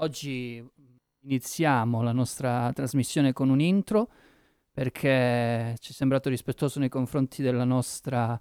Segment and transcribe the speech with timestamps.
[0.00, 0.64] Oggi
[1.22, 4.08] iniziamo la nostra trasmissione con un intro
[4.70, 8.38] perché ci è sembrato rispettoso nei confronti della nostra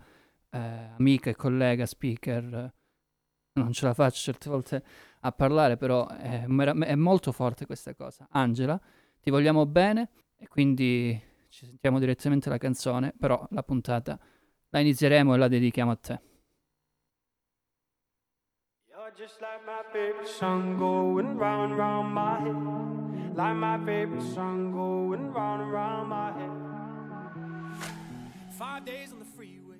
[0.51, 0.59] eh,
[0.95, 2.73] amica e collega speaker.
[3.53, 4.83] Non ce la faccio certe volte
[5.21, 8.27] a parlare, però è, è molto forte questa cosa.
[8.29, 8.79] Angela,
[9.19, 11.19] ti vogliamo bene e quindi
[11.49, 14.19] ci sentiamo direttamente la canzone, però la puntata
[14.69, 16.21] la inizieremo e la dedichiamo a te.
[19.17, 23.35] Just like my favorite song going round and round my head.
[23.35, 26.51] Like my favorite song going round and round my head.
[28.51, 29.77] Five days on the freeway.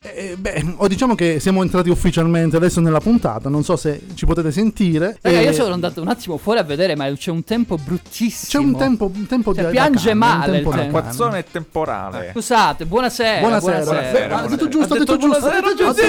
[0.00, 4.26] Eh, beh, o diciamo che siamo entrati ufficialmente adesso nella puntata, non so se ci
[4.26, 5.18] potete sentire.
[5.20, 8.48] Raga, eh, io sono andato un attimo fuori a vedere, ma c'è un tempo bruttissimo.
[8.48, 10.58] C'è un tempo, un tempo cioè, di piange cane, male.
[10.58, 12.30] Un tempo Acquazzone temporale.
[12.30, 13.40] Scusate, buonasera.
[13.40, 13.82] Buonasera.
[13.82, 14.10] buonasera.
[14.10, 14.36] buonasera.
[14.36, 15.46] Ha detto giusto, ha detto giusto.
[15.46, 16.02] Ho detto giusto.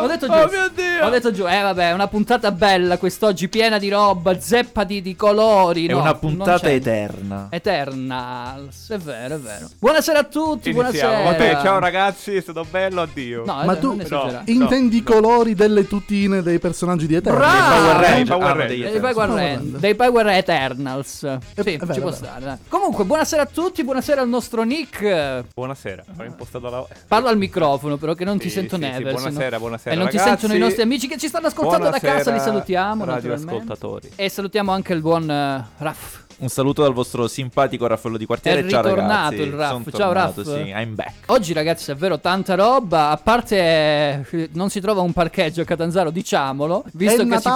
[0.00, 0.42] Ho detto giusto.
[0.42, 1.06] Oh mio Dio.
[1.06, 1.48] Ho detto giusto.
[1.48, 5.86] Eh vabbè, è una puntata bella quest'oggi, piena di roba, zeppa di, di colori.
[5.86, 7.46] È no, una puntata eterna.
[7.50, 8.58] Eterna.
[8.88, 9.70] È vero, è vero.
[9.78, 10.74] Buonasera a tutti, Iniziamo.
[10.74, 11.22] buonasera.
[11.22, 13.35] Vabbè, ciao ragazzi, è stato bello, addio.
[13.44, 15.12] No, ma tu no, intendi i no.
[15.12, 17.46] colori delle tutine dei personaggi di Eternals?
[17.46, 18.14] Bravo!
[18.14, 18.90] Dei Power Rangers.
[18.90, 19.80] Dei Power Rangers.
[19.80, 21.22] Dei Power Eternals.
[21.22, 22.58] Eh, sì, eh, ci può stare.
[22.68, 25.44] Comunque, buonasera a tutti, buonasera al nostro Nick.
[25.54, 26.86] Buonasera, ho impostato la...
[27.06, 29.16] Parlo al microfono, però che non ti sento sì, Never.
[29.16, 29.94] Sì, buonasera, buonasera.
[29.94, 30.24] E non ragazzi.
[30.24, 33.04] ti sentono i nostri amici che ci stanno ascoltando buonasera, da casa, li salutiamo.
[33.04, 34.10] Radio ascoltatori.
[34.16, 36.24] E salutiamo anche il buon uh, Raff.
[36.38, 38.60] Un saluto dal vostro simpatico Raffaello di quartiere.
[38.60, 39.40] È Ciao ritornato ragazzi.
[39.40, 39.96] il Raff.
[39.96, 40.40] Ciao Raff.
[40.42, 41.12] Sì, I'm back.
[41.30, 43.08] Oggi ragazzi è vero tanta roba.
[43.08, 46.84] A parte eh, non si trova un parcheggio a Catanzaro, diciamolo.
[46.92, 47.48] Visto che Natale, si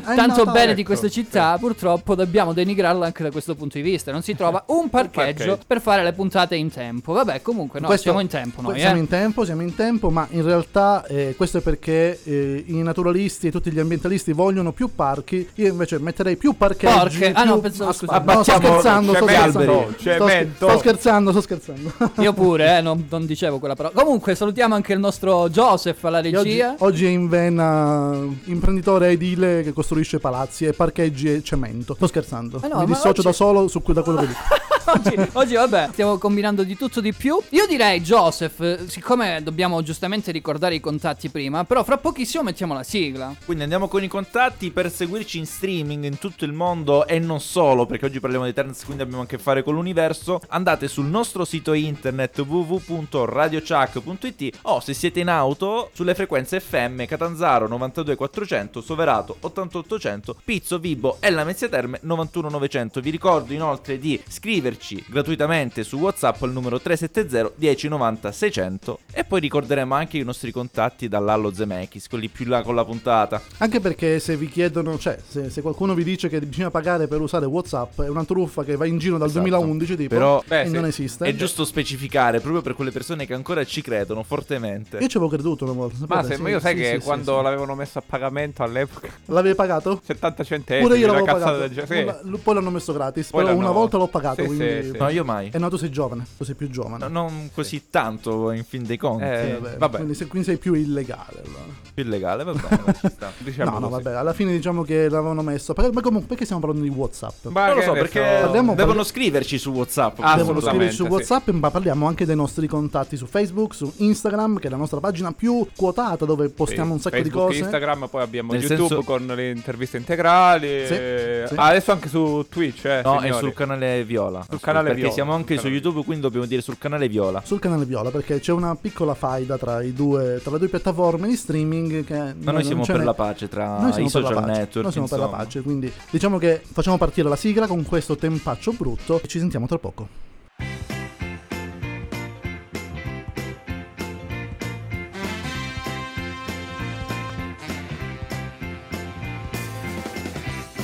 [0.00, 0.74] parla tanto Natale, bene ecco.
[0.76, 4.10] di queste città, purtroppo dobbiamo denigrarla anche da questo punto di vista.
[4.12, 5.58] Non si trova un parcheggio, parcheggio.
[5.66, 7.12] per fare le puntate in tempo.
[7.12, 9.00] Vabbè, comunque no, Questo- siamo in tempo noi, Siamo eh.
[9.00, 13.48] in tempo, siamo in tempo, ma in realtà eh, questo è perché eh, i naturalisti
[13.48, 15.46] e tutti gli ambientalisti vogliono più parchi.
[15.56, 16.96] Io invece metterei più parcheggi.
[16.98, 17.32] Porche.
[17.34, 19.94] Ah, no, pensavo, Aspetta, no, sto Abbattiamo scherzando, sto cemento, scherzando.
[19.98, 20.54] cemento.
[20.56, 21.92] Sto, sto scherzando, sto scherzando.
[22.22, 23.94] Io pure, eh, non, non dicevo quella parola.
[24.00, 26.74] Comunque salutiamo anche il nostro Joseph alla E Oggi, regia.
[26.78, 31.94] oggi è in vena imprenditore edile che costruisce palazzi e parcheggi e cemento.
[31.94, 32.60] Sto scherzando.
[32.62, 34.40] Eh no, Mi dissocio oggi- da solo su, da quello che dico.
[34.94, 37.38] oggi, oggi, vabbè, stiamo combinando di tutto di più.
[37.50, 42.82] Io direi, Joseph, siccome dobbiamo giustamente ricordare i contatti prima, però fra pochissimo mettiamo la
[42.82, 43.34] sigla.
[43.44, 47.40] Quindi andiamo con i contatti per seguirci in streaming in tutto il mondo e non
[47.40, 50.40] solo, perché oggi parliamo di Eternals, quindi abbiamo a che fare con l'universo.
[50.48, 57.68] Andate sul nostro sito internet www.radiochuck.it o se siete in auto sulle frequenze FM Catanzaro
[57.68, 63.00] 92400, Soverato 88800, Pizzo, Vibo e la Mezzia Terme 91900.
[63.00, 69.40] Vi ricordo inoltre di scriverci gratuitamente su WhatsApp al numero 370 1090 600 e poi
[69.40, 73.40] ricorderemo anche i nostri contatti dall'Allo Zemeckis, quelli più là con la puntata.
[73.58, 77.20] Anche perché se vi chiedono, cioè, se, se qualcuno vi dice che bisogna pagare per
[77.20, 79.40] usare WhatsApp, è una truffa che va in giro dal Esatto.
[79.48, 81.24] 2011, tipo, Però, e beh, non sì, esiste.
[81.26, 84.98] È giusto specificare proprio per quelle persone che ancora ci credono fortemente.
[84.98, 85.96] Io ci avevo creduto una volta.
[86.08, 89.08] Ma se, Sì, io sai sì, che sì, quando sì, l'avevano messo a pagamento all'epoca.
[89.26, 90.00] L'avevi pagato?
[90.04, 91.58] 70 centesimi Pure io l'avevo pagato.
[91.58, 92.20] del genere.
[92.24, 93.30] Una- Poi l'hanno messo gratis.
[93.30, 94.40] Poi però l'hanno- una volta l'ho pagato.
[94.42, 94.82] Sì, quindi...
[94.82, 94.96] sì, sì.
[94.98, 95.50] No, io mai.
[95.52, 96.26] Eh no, tu sei giovane.
[96.36, 96.98] Tu sei più giovane.
[96.98, 99.24] No, non così tanto in fin dei conti.
[99.24, 99.76] Eh, vabbè.
[99.78, 99.96] vabbè.
[99.96, 101.42] Quindi, se- quindi sei più illegale.
[101.44, 101.80] allora.
[101.94, 103.30] Più illegale, va bene, ci sta.
[103.38, 104.12] Diciamo no, no, vabbè.
[104.12, 105.74] Alla fine diciamo che l'avevano messo.
[105.76, 107.46] Ma comunque, perché stiamo parlando di WhatsApp?
[107.46, 110.18] Ma Non lo che so ne perché Parliamo- devono scriverci su WhatsApp.
[110.20, 114.58] Ah, Devono scriverci su WhatsApp, ma parliamo anche dei nostri contatti su Facebook, su Instagram,
[114.58, 117.58] che è la nostra pagina più quotata dove postiamo Sì, un sacco Facebook, di cose.
[117.60, 120.86] Instagram, poi abbiamo Nel YouTube senso- con le interviste integrali.
[120.86, 121.54] Sì, sì.
[121.56, 123.38] ah, adesso anche su Twitch, eh, No, è signori.
[123.38, 124.44] sul canale Viola.
[124.48, 127.42] Sul canale perché Viola, siamo anche su YouTube, quindi dobbiamo dire sul canale Viola.
[127.44, 131.28] Sul canale Viola, perché c'è una piccola faida tra, i due, tra le due piattaforme
[131.28, 132.04] di streaming.
[132.04, 134.82] Che Ma non noi siamo per n'è- la pace tra Noi i social network.
[134.82, 138.72] Noi siamo per la pace, quindi diciamo che facciamo partire la sigla con questo tempaccio
[138.72, 140.08] brutto e ci sentiamo tra poco.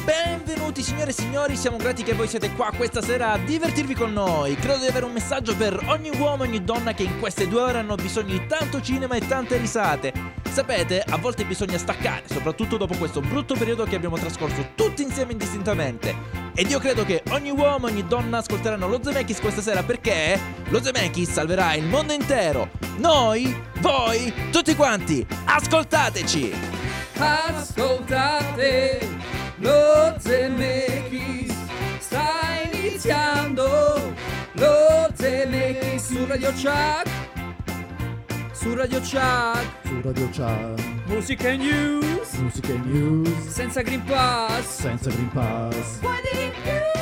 [0.05, 4.13] Benvenuti signore e signori, siamo grati che voi siete qua questa sera a divertirvi con
[4.13, 4.55] noi.
[4.55, 7.61] Credo di avere un messaggio per ogni uomo e ogni donna che in queste due
[7.61, 10.13] ore hanno bisogno di tanto cinema e tante risate.
[10.51, 15.33] Sapete, a volte bisogna staccare, soprattutto dopo questo brutto periodo che abbiamo trascorso tutti insieme
[15.33, 16.38] indistintamente.
[16.59, 20.37] Ed io credo che ogni uomo e ogni donna ascolteranno lo Zemeckis questa sera perché
[20.71, 22.71] lo Zemeckis salverà il mondo intero.
[22.97, 26.53] Noi, voi, tutti quanti, ascoltateci!
[27.17, 29.09] Ascoltate
[29.59, 31.55] lo Zemeckis
[32.01, 34.13] sta iniziando
[34.55, 37.09] lo Zemeckis su Radio Chuck
[38.51, 42.35] su Radio Chuck Su Radio Chat, musica e news.
[42.35, 44.81] Musica e news, senza Green Pass.
[44.81, 46.01] Senza Green Pass.
[46.03, 46.98] i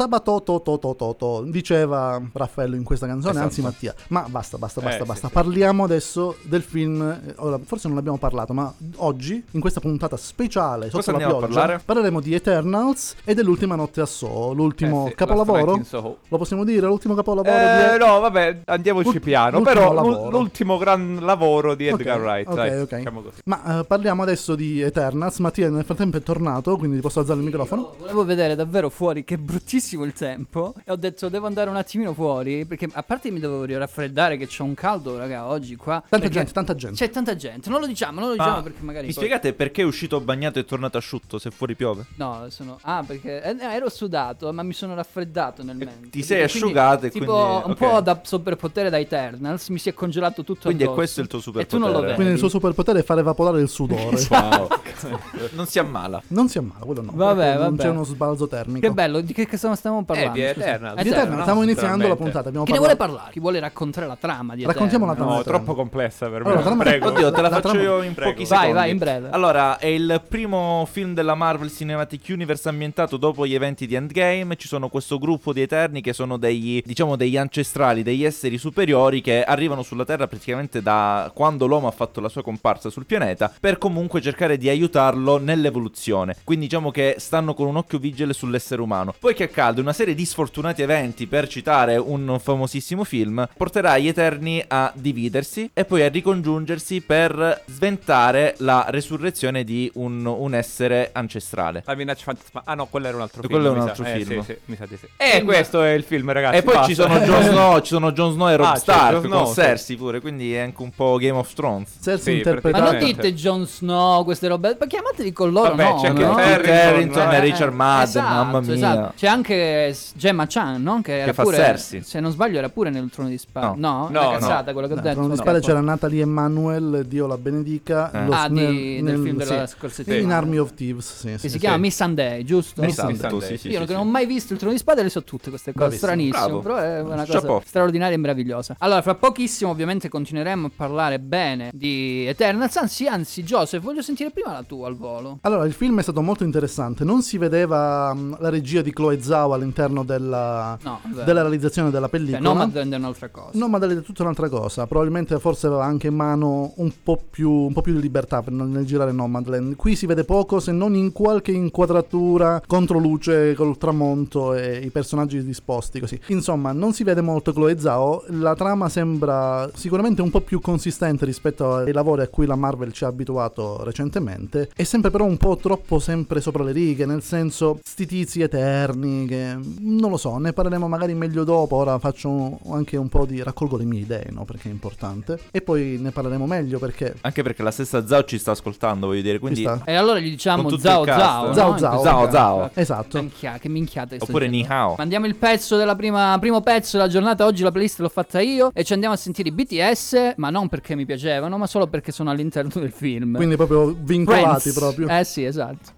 [0.00, 3.46] Sabato to to to to to, diceva Raffaello in questa canzone, Esatto.
[3.46, 3.94] anzi Mattia.
[4.08, 5.26] Ma basta, basta, basta, Eh, sì, basta.
[5.28, 5.32] sì.
[5.32, 7.18] Parliamo adesso del film.
[7.36, 11.80] Ora, forse non abbiamo parlato, ma oggi, in questa puntata speciale sotto Cosa la pioggia,
[11.82, 15.80] parleremo di Eternals e dell'ultima notte a Soho, l'ultimo Eh sì, capolavoro.
[15.82, 16.18] Soho.
[16.28, 16.86] Lo possiamo dire?
[16.86, 19.56] L'ultimo capolavoro Eh, di no, vabbè, andiamoci L'ult- piano.
[19.60, 20.22] l'ultimo Però lavoro.
[20.24, 22.48] l'ul- l'ultimo gran lavoro di Edgar Wright.
[22.48, 22.96] ok, dai, ok.
[22.98, 23.40] diciamo così.
[23.46, 25.38] Ma eh, parliamo adesso di Eternals.
[25.38, 27.94] Mattia nel frattempo è tornato, quindi ti posso alzare il microfono.
[27.98, 29.38] Volevo vedere davvero fuori che è
[29.86, 33.38] bruttissimo il tempo e ho detto devo andare un attimino fuori perché a parte mi
[33.38, 36.02] dovevo raffreddare che c'è un caldo raga oggi qua.
[36.08, 36.96] Tanta gente, tanta gente.
[36.96, 39.52] C'è tanta gente, non lo diciamo, non lo diciamo Ma perché magari Mi poi- spiegate
[39.52, 42.06] perché è uscito bagnato e tornato asciutto se fuori piove?
[42.16, 46.08] No, sono Ah, perché eh, ero sudato, ma mi sono raffreddato nel mentre.
[46.10, 47.76] ti sei Quindi, asciugato e tipo quindi- un ok.
[47.76, 50.98] po' da superpotere da Eternals, mi si è congelato tutto Quindi è addosso.
[50.98, 52.00] questo il tuo E tu non lo superpotere.
[52.06, 52.14] vedi.
[52.14, 54.04] Quindi il suo superpotere è fare evaporare il sudore.
[54.36, 54.68] Wow.
[55.52, 56.22] non si ammala.
[56.28, 57.12] Non si ammala, quello no.
[57.14, 57.82] Vabbè, perché Non vabbè.
[57.82, 58.80] c'è uno sbalzo termico.
[58.86, 60.32] Che bello, di che, che stiamo stiamo parlando?
[60.32, 60.40] di?
[60.42, 60.94] Eternals.
[60.94, 61.06] Di Eternals.
[61.06, 62.48] Eternals, stiamo iniziando la puntata.
[62.48, 63.30] Abbiamo Chi ne vuole parlare?
[63.32, 65.34] Chi vuole raccontare la trama di Raccontiamo la trama.
[65.36, 66.48] No, troppo complessa per me.
[66.48, 67.08] Allora, trama- Prego.
[67.08, 68.30] Oddio, te la, La faccio trama- io in Prego.
[68.32, 68.72] pochi Vai, secondi.
[68.74, 69.28] vai, in breve.
[69.30, 74.56] Allora, è il primo film della Marvel Cinematic Universe ambientato dopo gli eventi di Endgame.
[74.56, 79.20] Ci sono questo gruppo di Eterni che sono degli, diciamo, degli ancestrali, degli esseri superiori
[79.20, 83.52] che arrivano sulla Terra praticamente da quando l'uomo ha fatto la sua comparsa sul pianeta
[83.60, 86.36] per comunque cercare di aiutarlo nell'evoluzione.
[86.44, 89.14] Quindi diciamo che stanno con un occhio vigile sull'essere umano.
[89.18, 89.65] Poi che accade?
[89.74, 95.70] Una serie di sfortunati eventi, per citare un famosissimo film, porterà gli Eterni a dividersi
[95.72, 101.82] e poi a ricongiungersi per sventare la resurrezione di un, un essere ancestrale.
[101.86, 102.62] La minaccia fantasma.
[102.64, 103.52] Ah no, quello era un altro film.
[103.52, 104.12] quello è un mi altro sa.
[104.14, 104.40] Eh, film.
[104.42, 105.06] sì, sì, mi sa di sì.
[105.16, 106.56] E questo è il film, ragazzi.
[106.58, 109.44] E poi ci sono Jon Snow, ci sono Jon Snow e Rob Ah, Stark Snow,
[109.44, 109.60] con sì.
[109.60, 111.98] Cersei pure, quindi è anche un po' Game of Thrones.
[112.02, 114.76] Cersei Sì, interpreta Ma non dite Jon Snow, queste robe.
[114.78, 116.36] Ma chiamateli con loro Vabbè, no, c'è anche no?
[116.36, 117.36] Harrington, Harrington eh.
[117.36, 118.74] e Richard Madden, Esatto, mamma mia.
[118.74, 119.12] esatto.
[119.16, 119.55] C'è anche
[119.92, 121.00] s- Gemma Chan, no?
[121.02, 122.02] Che, era fa pure, Cersei.
[122.02, 123.78] Se non sbaglio era pure nel trono di spade.
[123.78, 124.08] No, No.
[124.10, 125.14] no, No, cazzata quello che ho Nel detto.
[125.16, 125.42] Trono di no.
[125.42, 128.10] Spade c'era Natalie Emanuel, Dio la benedica.
[128.10, 128.24] Eh.
[128.26, 129.74] lo- Ah, nel- di- del nel- film della sì.
[129.76, 130.36] scorsa In settimana.
[130.36, 131.58] Army of Thieves, sì, Che sì, si sì.
[131.58, 132.82] chiama Miss Sunday, giusto?
[132.82, 133.40] Miss Sunday.
[133.40, 133.92] sì, sì, Io sì, che sì.
[133.92, 135.98] non ho mai visto il trono di spade le so tutte queste cose.
[135.98, 136.06] Bravissimo.
[136.06, 136.60] Stranissimo, Bravo.
[136.60, 137.60] però è una cosa Chapeau.
[137.64, 138.76] straordinaria e meravigliosa.
[138.78, 142.76] Allora, fra pochissimo ovviamente continueremo a parlare bene di Eternals.
[142.76, 145.38] Anzi, anzi, Joseph, voglio sentire prima la tua al volo.
[145.42, 147.04] Allora, il film è stato molto interessante.
[147.04, 152.08] Non si vedeva mh, la regia di Chloe Zhao all'interno della, No, della realizzazione della
[152.08, 152.48] Cioè, pellicola.
[152.48, 153.50] Nomadland è un'altra cosa.
[153.52, 154.86] No, ma è tutta un'altra cosa.
[154.86, 158.84] Probabilmente forse aveva anche in mano un po' più, un po' più di libertà nel
[158.84, 159.76] girare Nomadland.
[159.76, 164.90] Qui si vede poco, se non in qualche inquadratura contro luce col tramonto e i
[164.90, 166.18] personaggi disposti così.
[166.28, 168.24] Insomma, non si vede molto Chloe Zhao.
[168.28, 172.92] La trama sembra sicuramente un po' più consistente rispetto ai lavori a cui la Marvel
[172.92, 174.70] ci ha abituato recentemente.
[174.74, 179.25] È sempre però un po' troppo sempre sopra le righe, nel senso sti tizi eterni
[179.26, 181.76] che non lo so, ne parleremo magari meglio dopo.
[181.76, 184.44] Ora faccio anche un po' di raccolgo le mie idee, no?
[184.44, 185.38] Perché è importante.
[185.50, 189.22] E poi ne parleremo meglio perché Anche perché la stessa Zhao ci sta ascoltando, voglio
[189.22, 189.68] dire, quindi...
[189.84, 191.04] E allora gli diciamo Zao.
[191.04, 191.52] Zao.
[191.52, 191.78] Zao no?
[191.78, 192.02] Zao.
[192.02, 192.30] Zao.
[192.30, 192.70] Zao.
[192.74, 193.18] Esatto.
[193.18, 194.68] Minchia, che minchiate Oppure dicendo.
[194.68, 194.94] Ni Hao.
[194.96, 197.44] Mandiamo il pezzo della prima primo pezzo della giornata.
[197.44, 198.70] Oggi la playlist l'ho fatta io.
[198.72, 200.34] E ci andiamo a sentire i BTS.
[200.36, 203.36] Ma non perché mi piacevano, ma solo perché sono all'interno del film.
[203.36, 204.78] Quindi proprio vincolati Friends.
[204.78, 205.08] proprio.
[205.08, 205.94] Eh sì, esatto.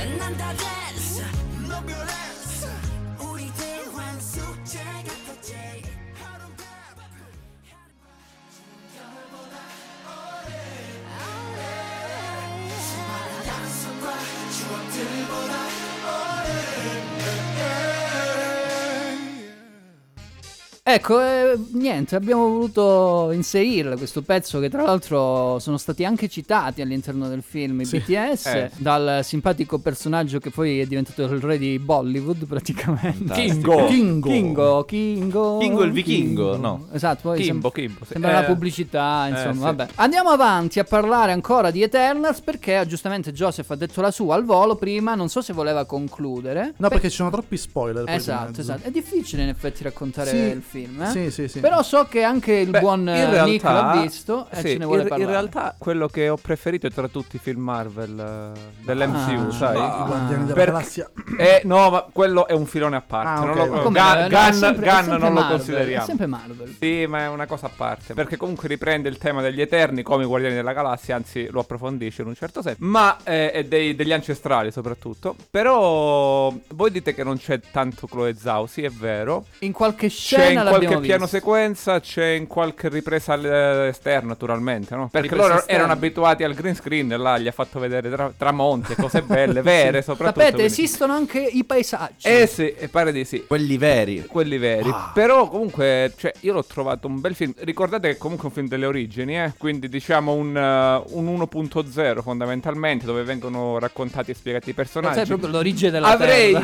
[0.00, 0.69] 很难打。
[20.82, 27.28] Ecco, eh, niente, abbiamo voluto inserirla questo pezzo che tra l'altro sono stati anche citati all'interno
[27.28, 27.98] del film i Sì.
[27.98, 28.70] BTS Eh.
[28.78, 33.34] dal simpatico personaggio che poi è diventato il re di Bollywood praticamente.
[33.34, 33.84] Fantastico.
[33.86, 34.28] Kingo.
[34.28, 35.58] Kingo, Kingo.
[35.58, 36.86] Kingo il vichingo, no.
[36.92, 38.04] Esatto, poi Kimbo, sem- Kimbo.
[38.06, 38.12] sì.
[38.12, 39.58] Sembra una Eh, pubblicità, insomma, sì.
[39.60, 39.86] vabbè.
[39.96, 44.44] Andiamo avanti a parlare ancora di Eternals perché giustamente Joseph ha detto la sua al
[44.44, 46.72] volo prima, non so se voleva concludere.
[46.78, 48.04] No, perché ci sono troppi spoiler.
[48.08, 48.88] Esatto, esatto.
[48.88, 50.36] È difficile in effetti raccontare Sì.
[50.36, 51.06] il film, eh?
[51.06, 51.60] Sì, sì, sì.
[51.60, 54.62] Però so che anche il Beh, buon in eh, realtà- Nick l'ha visto e sì,
[54.68, 55.30] ce ne vuole in, parlare.
[55.30, 59.52] in realtà quello che ho preferito tra tutti i film Marvel eh, dell'MCU, Ah.
[59.52, 59.76] sai?
[59.76, 61.10] I Guardiani della Per- Galassia.
[61.38, 63.28] Eh, no, ma quello è un filone a parte.
[63.40, 63.56] Ah, non ok.
[63.56, 66.02] lo- Come, Gun- eh, no, è Gun- sempre- è Gun non lo Marvel, consideriamo.
[66.02, 66.76] È sempre Marvel.
[66.80, 68.14] Sì, ma è una cosa a parte.
[68.14, 72.22] Perché comunque riprende il tema degli Eterni come i Guardiani della Galassia, anzi lo approfondisce
[72.22, 72.78] in un certo senso.
[72.80, 75.34] Ma eh, e dei- degli ancestrali soprattutto.
[75.50, 79.44] Però voi dite che non c'è tanto Chloe Zhao, sì è vero.
[79.60, 81.36] In qualche C'è scena in qualche piano visto.
[81.36, 85.08] sequenza, c'è in qualche ripresa all'esterno naturalmente, no?
[85.10, 85.78] Perché Ripresa loro esterna.
[85.78, 89.62] erano abituati al green screen e là gli ha fatto vedere tra- tramonti cose belle,
[89.62, 90.40] vere soprattutto.
[90.40, 92.26] Sapete, quindi- esistono anche i paesaggi.
[92.28, 93.44] Eh sì, e pare di sì.
[93.46, 94.24] Quelli veri.
[94.26, 94.92] Quelli veri.
[95.14, 97.52] Però comunque, cioè, io l'ho trovato un bel film.
[97.58, 99.52] Ricordate che comunque è un film delle origini, eh?
[99.56, 105.26] Quindi diciamo un, eh, un 1.0 fondamentalmente, dove vengono raccontati e spiegati i Sai personaggi.
[105.26, 106.54] proprio l'origine della Avrei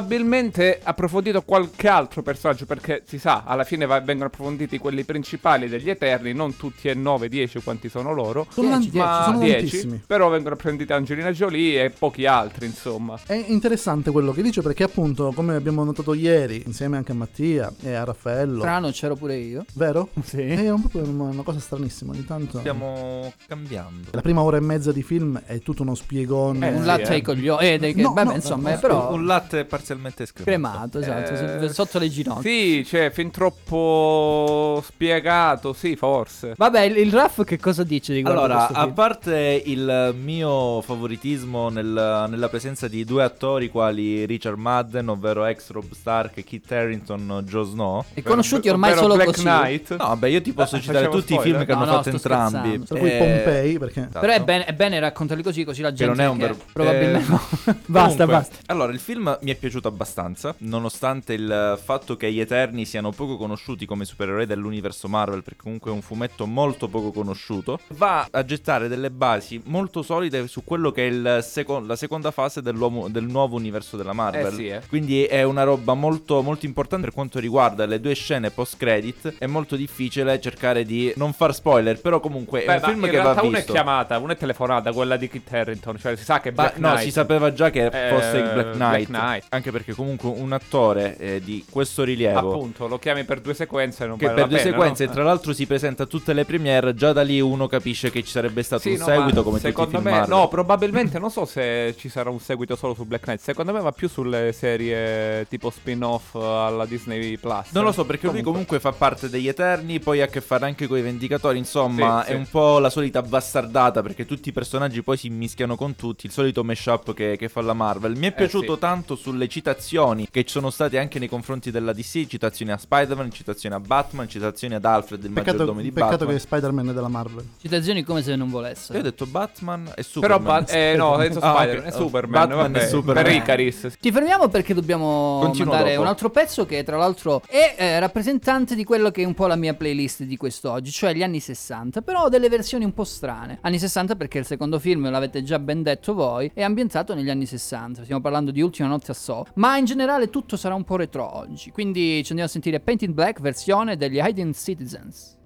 [0.00, 5.68] probabilmente approfondito qualche altro personaggio perché si sa, alla fine va- vengono approfonditi quelli principali
[5.68, 8.46] degli Eterni, non tutti e 9, 10 quanti sono loro.
[8.50, 10.02] Sono, Dieci, Ma sono 10, tantissimi.
[10.06, 13.18] però vengono approfonditi Angelina Jolie e pochi altri, insomma.
[13.26, 17.72] È interessante quello che dice perché appunto, come abbiamo notato ieri, insieme anche a Mattia
[17.82, 19.64] e a Raffaello, Strano, c'ero pure io.
[19.74, 20.08] vero?
[20.26, 20.40] Sì.
[20.42, 22.58] È un po' una una cosa stranissima ogni tanto.
[22.58, 24.08] Stiamo cambiando.
[24.12, 26.68] La prima ora e mezza di film è tutto uno spiegone.
[26.68, 27.14] Eh, un sì, latte eh.
[27.14, 27.66] ai coglioni.
[27.66, 30.98] Eh, dei- No, vabbè, no, insomma, no, eh, però Un latte parzialmente scremato.
[30.98, 32.42] cremato, esatto, Eh, sotto le ginocchia.
[32.50, 36.54] Sì, cioè, fin troppo spiegato, sì, forse.
[36.56, 38.94] Vabbè, il, il Raff che cosa dice Allora, questo a film?
[38.94, 45.70] parte il mio favoritismo nel- nella presenza di due attori quali Richard Madden, ovvero ex
[45.70, 48.04] Rob Stark e Kit Harington, Joe Snow.
[48.14, 49.42] E conosciuti ormai solo Black così.
[49.42, 49.90] Knight.
[49.96, 51.42] No, vabbè, io ti posso Eh, citare tutti i spoiler?
[51.42, 52.50] film che No, hanno no, fatto entrambi.
[52.56, 52.84] scherzando.
[52.84, 54.00] Tra cui Eh, Pompei, perché...
[54.00, 54.20] esatto.
[54.20, 56.14] Però è bene, è bene raccontarli così, così la gente.
[56.14, 57.32] non è un che vero- Probabilmente.
[57.32, 58.56] eh, basta, Comunque, basta.
[58.66, 63.25] Allora, il film mi è piaciuto abbastanza, nonostante il fatto che gli Eterni siano poco
[63.36, 67.80] conosciuti come supereroi dell'universo Marvel, perché comunque è un fumetto molto poco conosciuto.
[67.96, 72.30] Va a gettare delle basi molto solide su quello che è il seco- la seconda
[72.30, 74.46] fase dell'uomo- del nuovo universo della Marvel.
[74.46, 74.80] Eh sì, eh.
[74.88, 79.34] Quindi è una roba molto, molto importante per quanto riguarda le due scene post-credit.
[79.38, 83.04] È molto difficile cercare di non far spoiler, però comunque è Beh, un ma film
[83.04, 83.48] in che va realtà visto.
[83.48, 86.62] una è chiamata, una è telefonata, quella di Kit Harington, cioè si sa che Ma
[86.64, 87.04] Black no, Knight.
[87.04, 89.44] si sapeva già che Eh, fosse il Black Knight, Black Knight.
[89.48, 94.06] Anche perché comunque un attore eh, di questo rilievo Appunto, lo chiami per due sequenze
[94.06, 95.10] non che vale per due pena, sequenze no?
[95.10, 98.22] e tra l'altro si presenta a tutte le premiere, già da lì uno capisce che
[98.22, 100.28] ci sarebbe stato Sì, un no, seguito come secondo me, Marvel.
[100.36, 103.40] no, probabilmente non so se ci sarà un seguito solo su Black Knight.
[103.40, 107.70] Secondo me va più sulle serie tipo spin-off alla Disney Plus.
[107.72, 110.64] Non lo so perché lui comunque fa parte degli Eterni, poi ha a che fare
[110.66, 112.38] anche con i Vendicatori, insomma Sì, è sì.
[112.38, 116.32] un po' la solita bastardata perché tutti i personaggi poi si mischiano con tutti, il
[116.32, 118.16] solito mashup che, che fa la Marvel.
[118.16, 118.80] Mi è piaciuto Eh, sì.
[118.80, 123.30] tanto sulle citazioni che ci sono state anche nei confronti della DC, citazioni a Spider-Man,
[123.32, 126.34] citazioni a Batman, citazioni ad Alfred, il Peccato, maggiordomo di peccato Batman.
[126.34, 127.46] che Spider-Man è della Marvel.
[127.60, 129.00] Citazioni come se non Io ho volesse.
[129.00, 130.64] detto Batman e Però Superman.
[130.64, 131.84] ba- eh, no, senza Ah, Spider, ok.
[131.84, 133.24] è Superman, Batman vabbè, e Superman.
[133.24, 133.96] Per Icaris.
[134.00, 136.02] Ti fermiamo perché dobbiamo Continuo mandare dopo.
[136.02, 139.46] un altro pezzo che tra l'altro è eh, rappresentante di quello che è un po'
[139.46, 143.04] la mia playlist di quest'oggi, cioè gli anni 60, però ho delle versioni un po'
[143.04, 143.58] strane.
[143.62, 147.46] Anni 60 perché il secondo film, l'avete già ben detto voi, è ambientato negli anni
[147.46, 150.96] 60, stiamo parlando di Ultima Notte a So, ma in generale tutto sarà un po'
[150.96, 155.36] retro oggi, quindi ci andiamo a sentire Paint in Black versione degli Hidden Citizens.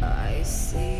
[0.00, 0.99] I see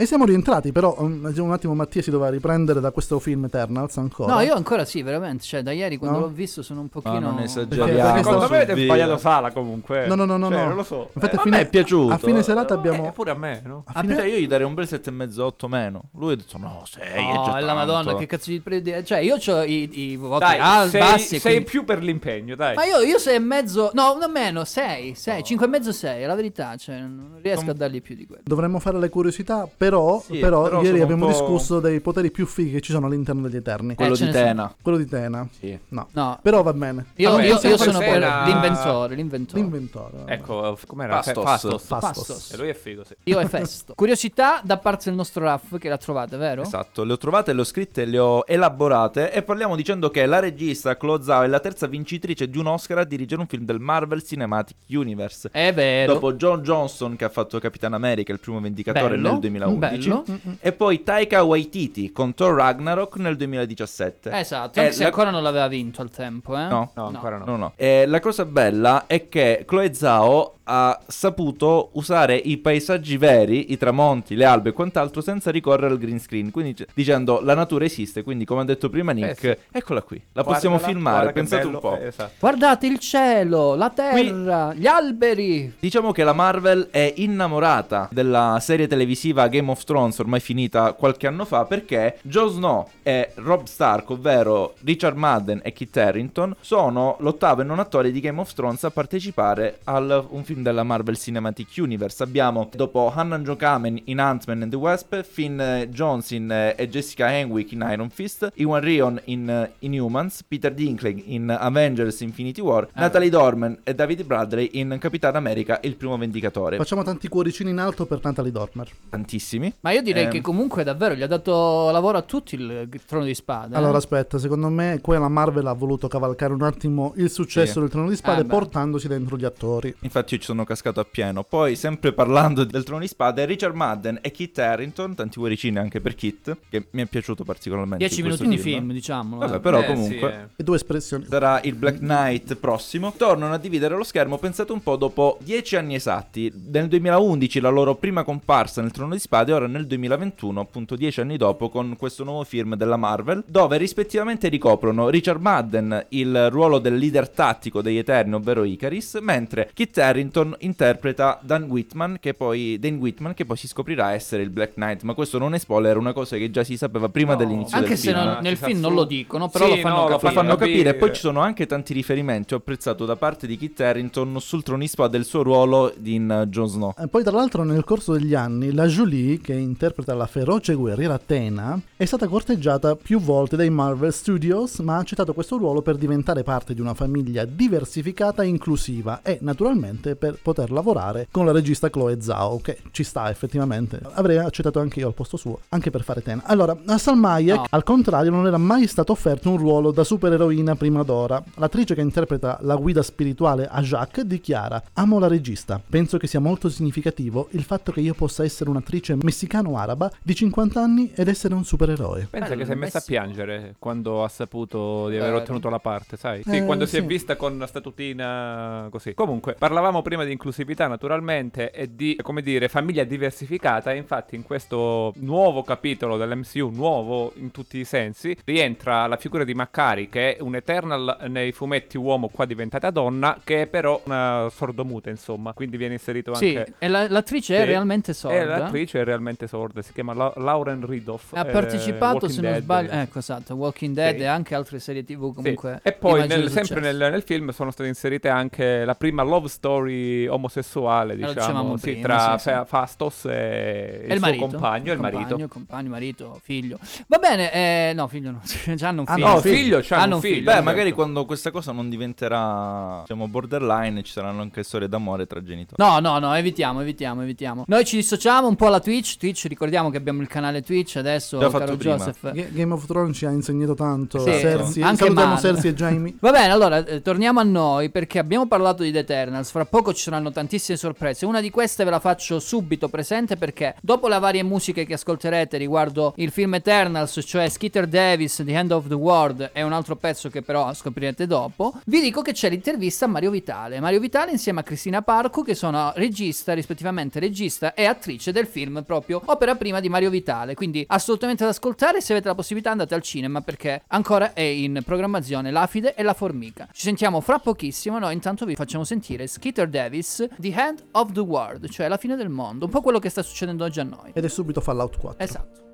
[0.00, 3.98] E siamo rientrati, però um, un attimo Mattia si doveva riprendere da questo film Eternals
[3.98, 4.32] ancora.
[4.32, 6.24] No, io ancora sì, veramente, cioè da ieri quando No?
[6.24, 7.18] l'ho visto sono un pochino...
[7.20, 7.92] non Perché- esageriamo.
[7.92, 10.06] perché Secondo me avete sbagliato sala comunque.
[10.06, 10.66] No, no, no, no, Cioè, no.
[10.68, 11.10] non lo so.
[11.12, 12.14] Infatti, Eh, a fine, me è piaciuto.
[12.14, 13.12] A fine serata Eh, abbiamo...
[13.12, 13.82] pure a me, no?
[13.86, 16.02] a fine- io gli darei un bel 7,5 8 meno.
[16.16, 19.18] Lui ha detto no, 6 è Oh, già la madonna, che cazzo di predi- Cioè,
[19.18, 21.34] io ho i, i voti Dai, al- sei, bassi.
[21.34, 22.74] e sei quindi- più per l'impegno, dai.
[22.74, 23.90] Ma io, io sei e mezzo.
[23.92, 25.14] No, non meno, sei.
[25.14, 26.22] sei cinque e mezzo, sei.
[26.22, 28.40] È la verità, cioè, non riesco a dargli più di quello.
[28.46, 32.46] Dovremmo fare le curiosità, però Però, Sì, però, però ieri abbiamo discusso dei poteri più
[32.46, 33.94] fighi che ci sono all'interno degli Eterni.
[33.96, 34.30] Quello Eh, di.
[34.30, 34.72] Tena.
[34.80, 35.48] Quello di Tena.
[35.58, 35.76] Sì.
[35.88, 36.06] No.
[36.12, 36.38] No.
[36.42, 37.06] Però va bene.
[37.16, 39.60] Io, Vabbè, io- io sono era- l'inventore, l'inventore.
[39.60, 40.12] L'inventore.
[40.26, 41.20] Ecco, com'era?
[41.22, 41.42] Fastos.
[41.44, 41.82] Fastos.
[41.84, 42.26] Fastos.
[42.26, 42.52] Fastos.
[42.52, 43.14] E lui è figo, sì.
[43.24, 43.94] Io e Festo.
[43.96, 46.62] Curiosità da parte del nostro Raff che la trovate, vero?
[46.62, 50.38] Esatto, le ho trovate, le ho scritte, le ho elaborate e parliamo dicendo che la
[50.38, 53.80] regista Chloe Zhao è la terza vincitrice di un Oscar a dirigere un film del
[53.80, 55.48] Marvel Cinematic Universe.
[55.50, 56.12] È vero.
[56.14, 59.40] Dopo John Johnson che ha fatto Capitan America, il primo vendicatore Bello, nel
[59.88, 60.08] 2011
[60.42, 60.56] bello.
[60.60, 64.30] e poi Taika Waititi con Thor Ragnarok nel 2017.
[64.32, 66.66] Esatto, Eh, anche se la- ancora non l'aveva vinto al tempo, eh?
[66.68, 66.90] No.
[66.94, 67.44] No, ancora no.
[67.46, 67.72] No, no.
[67.76, 73.76] Eh, la cosa bella è che Chloe Zhao ha saputo usare i paesaggi veri, i
[73.76, 76.50] tramonti, le albe e quant'altro senza ricorrere al green screen.
[76.52, 79.76] Quindi c- dicendo la natura esiste, quindi come ha detto prima Nick, Eh sì.
[79.78, 80.22] eccola qui.
[80.32, 81.98] La possiamo Guardala, filmare, guarda che pensate bello, un po'.
[81.98, 82.32] eh, esatto.
[82.38, 85.74] Guardate il cielo, la terra, gli alberi.
[85.80, 91.26] Diciamo che la Marvel è innamorata della serie televisiva Game of Thrones ormai finita qualche
[91.26, 97.16] anno fa perché Jon Snow e Rob Stark, ovvero Richard Madden e Kit Harington, sono
[97.20, 101.16] l'ottavo e non attore di Game of Thrones a partecipare a un film della Marvel
[101.16, 102.22] Cinematic Universe.
[102.22, 106.88] Abbiamo dopo Hannah Jo Kamen in Ant-Man and the Wasp, Finn Jones in, eh, e
[106.88, 112.60] Jessica Henwick in Iron Fist, Iwan Rion in eh, Inhumans, Peter Dinklage in Avengers Infinity
[112.60, 116.76] War, Natalie Dorman e David Bradley in Capitan America, il primo vendicatore.
[116.76, 118.88] Facciamo tanti cuoricini in alto per Natalie Dormer.
[119.08, 119.49] Tantissimi.
[119.80, 120.30] Ma io direi Ehm.
[120.30, 123.74] che comunque davvero gli ha dato lavoro a tutti il trono di spade.
[123.74, 123.78] eh?
[123.78, 127.80] Allora, aspetta, secondo me qua la Marvel ha voluto cavalcare un attimo il successo Sì.
[127.80, 128.50] del Trono di Spade Eh, beh.
[128.50, 129.94] portandosi dentro gli attori.
[130.00, 131.42] Infatti io ci sono cascato appieno.
[131.44, 136.00] Poi, sempre parlando del Trono di Spade, Richard Madden e Kit Harington, tanti cuoricini anche
[136.00, 137.98] per Kit, che mi è piaciuto particolarmente.
[138.06, 139.38] 10 in questo minuti di film, diciamo.
[139.38, 140.18] Vabbè, però Eh, comunque...
[140.18, 140.48] sì, eh.
[140.56, 141.26] E due espressioni.
[141.28, 143.12] Sarà il Black Knight prossimo.
[143.16, 146.52] Tornano a dividere lo schermo, pensate un po', dopo 10 anni esatti.
[146.70, 151.20] Nel 2011 la loro prima comparsa nel Trono di Spade, ora nel 2021, appunto 10
[151.20, 156.78] anni dopo, con questo nuovo film della Marvel, dove rispettivamente ricoprono Richard Madden il ruolo
[156.78, 162.78] del leader tattico degli Eterni, ovvero Icaris, mentre Kit Harington interpreta Dan Whitman, che poi,
[162.78, 165.02] Dan Whitman, che poi si scoprirà essere il Black Knight.
[165.02, 167.38] Ma questo non è spoiler, è una cosa che già si sapeva prima No.
[167.38, 168.24] dell'inizio Anche del se film.
[168.24, 170.20] non- nel Si sa film non lo dicono, però Sì, lo fanno no, capire.
[170.28, 170.76] lo fanno capire.
[170.82, 170.94] capire.
[170.94, 172.54] Poi ci sono anche tanti riferimenti.
[172.54, 176.66] Ho apprezzato da parte di Kit Harington sul tronispa del suo ruolo in uh, Jon
[176.68, 176.94] Snow.
[176.98, 181.18] E poi, tra l'altro, nel corso degli anni, la Julie, che interpreta la feroce guerriera
[181.18, 185.96] Tena, è stata corteggiata più volte dai Marvel Studios, ma ha accettato questo ruolo per
[185.96, 191.52] diventare parte di una famiglia diversificata e inclusiva e, naturalmente, per poter lavorare con la
[191.52, 194.00] regista Chloe Zhao, che ci sta effettivamente.
[194.12, 196.42] Avrei accettato anche io al posto suo, anche per fare Tena.
[196.46, 197.66] Allora, a Salma Hayek, No.
[197.70, 201.42] al contrario, non era mai stato offerto un ruolo da supereroina prima d'ora.
[201.56, 205.80] L'attrice che interpreta la guida spirituale a Jacques dichiara: Amo la regista.
[205.86, 210.80] Penso che sia molto significativo il fatto che io possa essere un'attrice messicano-araba di 50
[210.80, 212.26] anni ed essere un supereroe.
[212.30, 215.42] Pensa che si è messa a piangere quando ha saputo di aver Vero.
[215.42, 216.42] ottenuto la parte, sai?
[216.42, 217.06] Sì, Eh, quando si è sì.
[217.06, 219.14] vista con la statutina così.
[219.14, 223.92] Comunque, parlavamo prima di inclusività naturalmente e di, come dire, famiglia diversificata.
[223.92, 229.54] Infatti, in questo nuovo capitolo dell'MCU, nuovo in tutti i sensi, rientra la figura di
[229.54, 234.48] Maccari, che è un Eternal nei fumetti uomo, qua diventata donna, che è però una
[234.50, 235.52] sordomuta, insomma.
[235.52, 236.74] Quindi viene inserito Sì, anche.
[236.78, 237.66] e la- l'attrice è Sì.
[237.66, 238.58] realmente E sorda.
[238.58, 241.32] l'attrice è realmente sorda, si chiama La- Lauren Ridloff.
[241.34, 242.62] Ha eh, partecipato, Walking se non Dead.
[242.62, 244.22] sbaglio, ecco esatto, Walking Dead Sì.
[244.22, 245.34] e anche altre serie tv Sì.
[245.34, 245.80] comunque.
[245.82, 250.26] E poi nel- sempre nel, nel film sono state inserite anche la prima love story
[250.26, 252.50] omosessuale, diciamo, sì, prima, tra sì, sì.
[252.54, 255.18] Fa- Fastos e, E il, il suo marito, compagno, il marito.
[255.22, 256.78] compagno, compagno, marito, figlio.
[257.08, 258.40] Va bene, eh, no, figlio no,
[258.76, 259.26] già hanno un Ah, figlio.
[259.26, 260.34] no, No, figlio, c'ha Hanno un un figlio.
[260.34, 260.44] figlio.
[260.46, 260.64] Beh, certo.
[260.64, 265.82] magari quando questa cosa non diventerà, diciamo, borderline, ci saranno anche storie d'amore tra genitori.
[265.82, 267.64] No, no, no, evitiamo, evitiamo, evitiamo.
[267.66, 268.99] Noi ci dissociamo un po' alla Twitch.
[269.18, 271.96] Twitch, ricordiamo che abbiamo il canale Twitch adesso, Già caro fatto prima.
[271.96, 272.32] Joseph.
[272.32, 274.18] G- Game of Thrones ci ha insegnato tanto.
[274.18, 275.40] Sì, Cersei, anche salutiamo male.
[275.40, 276.14] Cersei e Jamie.
[276.20, 279.50] Va bene, allora eh, torniamo a noi perché abbiamo parlato di The Eternals.
[279.50, 281.26] Fra poco ci saranno tantissime sorprese.
[281.26, 285.56] Una di queste ve la faccio subito presente perché dopo le varie musiche che ascolterete
[285.56, 289.96] riguardo il film Eternals, cioè Skitter Davis, The End of the World e un altro
[289.96, 293.80] pezzo che però scoprirete dopo, vi dico che c'è l'intervista a Mario Vitale.
[293.80, 298.82] Mario Vitale insieme a Cristina Parco che sono regista, rispettivamente regista e attrice del film
[298.90, 300.54] proprio opera prima di Mario Vitale.
[300.54, 304.82] Quindi assolutamente da ascoltare se avete la possibilità andate al cinema perché ancora è in
[304.84, 306.68] programmazione L'Afide e la Formica.
[306.72, 311.20] Ci sentiamo fra pochissimo, noi intanto vi facciamo sentire Skitter Davis, The End of the
[311.20, 314.10] World, cioè la fine del mondo, un po' quello che sta succedendo oggi a noi.
[314.12, 315.24] Ed è subito Fallout 4.
[315.24, 315.69] Esatto.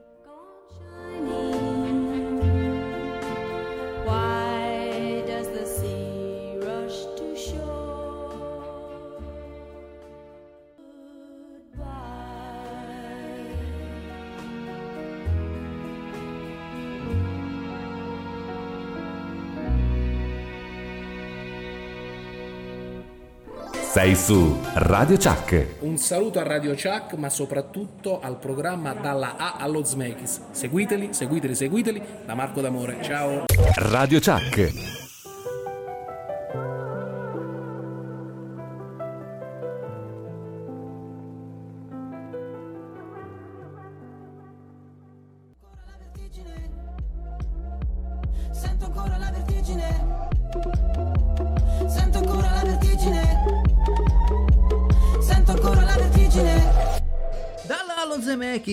[23.97, 25.77] Sei su Radio Chuck.
[25.79, 30.39] Un saluto a Radio Chuck, ma soprattutto al programma Dalla A allo Smekis.
[30.51, 32.03] Seguiteli, seguiteli, seguiteli.
[32.27, 32.99] Da Marco D'Amore.
[33.01, 33.47] Ciao.
[33.77, 35.06] Radio Chuck.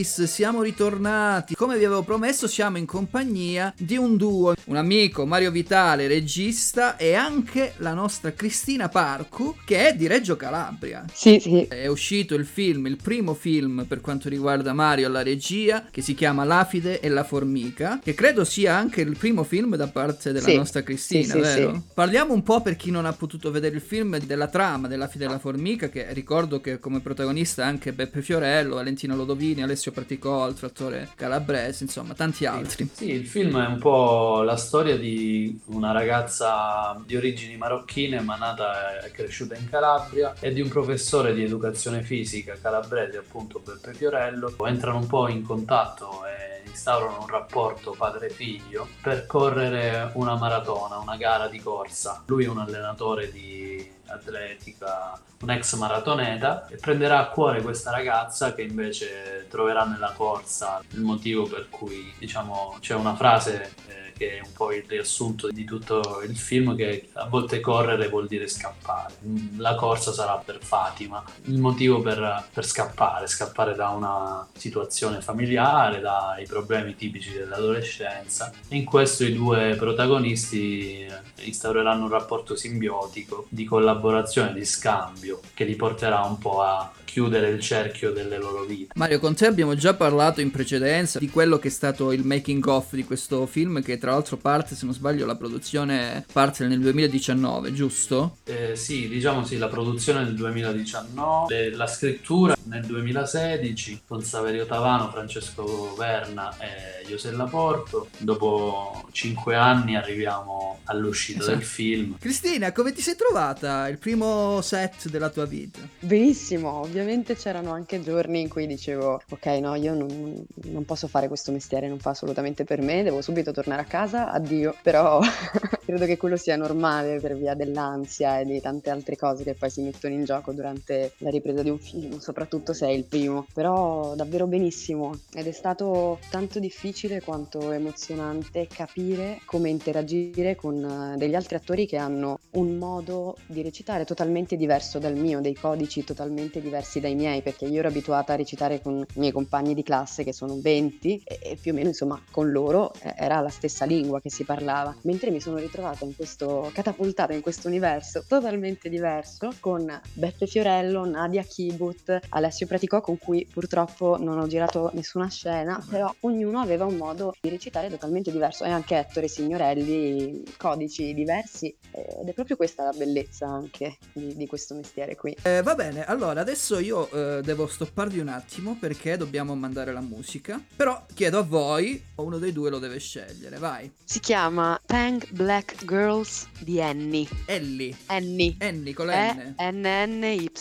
[0.03, 1.55] Zemeckis siamo ritornati.
[1.55, 6.97] Come vi avevo promesso, siamo in compagnia di un duo, un amico Mario Vitale, regista,
[6.97, 11.05] e anche la nostra Cristina Parcu, che è di Reggio Calabria.
[11.11, 11.65] Sì, sì.
[11.67, 16.13] È uscito il film, il primo film per quanto riguarda Mario alla regia, che si
[16.13, 20.47] chiama L'Afide e la Formica, che credo sia anche il primo film da parte della
[20.47, 20.55] Sì.
[20.55, 21.73] nostra Cristina, Sì, vero?
[21.73, 21.81] sì.
[21.93, 25.27] Parliamo un po' per chi non ha potuto vedere il film della trama dell'Afide e
[25.29, 30.67] la Formica, che ricordo che come protagonista anche Beppe Fiorello, Valentina Lodovini, Alessio Praticò, altro
[30.67, 32.89] attore calabrese, insomma, tanti altri.
[32.91, 38.35] Sì, il film è un po' la storia di una ragazza di origini marocchine ma
[38.35, 43.93] nata e cresciuta in Calabria e di un professore di educazione fisica calabrese, appunto Beppe
[43.93, 44.53] Fiorello.
[44.65, 51.15] Entrano un po' in contatto e instaurano un rapporto padre-figlio per correre una maratona, una
[51.17, 52.23] gara di corsa.
[52.25, 58.53] Lui è un allenatore di atletica, un ex maratoneta e prenderà a cuore questa ragazza
[58.53, 64.37] che invece troverà nella corsa il motivo per cui diciamo c'è una frase eh, che
[64.37, 68.47] è un po' il riassunto di tutto il film che a volte correre vuol dire
[68.47, 69.13] scappare.
[69.57, 71.23] La corsa sarà per Fatima.
[71.45, 78.51] Il motivo per, per scappare scappare da una situazione familiare dai problemi tipici dell'adolescenza.
[78.69, 81.05] In questo i due protagonisti
[81.41, 87.49] instaureranno un rapporto simbiotico di collaborazione, di scambio che li porterà un po' a chiudere
[87.49, 88.93] il cerchio delle loro vite.
[88.95, 92.65] Mario, con te abbiamo già parlato in precedenza di quello che è stato il making
[92.65, 96.79] of di questo film, che tra l'altro parte, se non sbaglio, la produzione parte nel
[96.79, 98.37] 2019, giusto?
[98.45, 104.65] Eh, sì, diciamo sì, la produzione nel 2019, le- la scrittura nel 2016 con Saverio
[104.65, 108.07] Tavano, Francesco Verna e Josella Porto.
[108.17, 111.57] Dopo cinque anni arriviamo all'uscita Esatto.
[111.57, 112.17] del film.
[112.19, 115.79] Cristina, come ti sei trovata il primo set della tua vita?
[115.99, 117.01] Benissimo, ovviamente
[117.35, 121.87] c'erano anche giorni in cui dicevo, ok, no, io non, non posso fare questo mestiere,
[121.87, 125.19] non fa assolutamente per me, devo subito tornare a casa, addio, però
[125.85, 129.69] credo che quello sia normale per via dell'ansia e di tante altre cose che poi
[129.69, 133.45] si mettono in gioco durante la ripresa di un film, soprattutto se è il primo,
[133.53, 141.17] però davvero benissimo ed è stato tanto difficile quanto emozionante capire come interagire con eh,
[141.17, 146.03] degli altri attori che hanno un modo di recitare totalmente diverso dal mio, dei codici
[146.03, 149.83] totalmente diversi dai miei, perché io ero abituata a recitare con i miei compagni di
[149.83, 153.49] classe che sono 20 e, e più o meno insomma con loro eh, era la
[153.49, 158.23] stessa lingua che si parlava, mentre mi sono ritrovata in questo catapultata in questo universo
[158.27, 164.91] totalmente diverso con Beppe Fiorello, Nadia Kibut, Alessio Praticò con cui purtroppo non ho girato
[164.93, 170.43] nessuna scena, però ognuno aveva un modo di recitare totalmente diverso e anche Ettore Signorelli,
[170.57, 175.35] codici diversi ed è proprio questa la bellezza anche di, di questo mestiere qui.
[175.43, 180.01] Eh, va bene, allora adesso io eh, devo stopparvi un attimo perché dobbiamo mandare la
[180.01, 180.61] musica.
[180.75, 183.91] Però chiedo a voi, uno dei due lo deve scegliere, vai.
[184.03, 187.27] Si chiama Tang Black Girls di Annie.
[187.45, 187.95] Ellie.
[188.07, 188.55] Annie.
[188.59, 189.55] Annie con la N.
[189.57, 190.51] E-N-N-Y,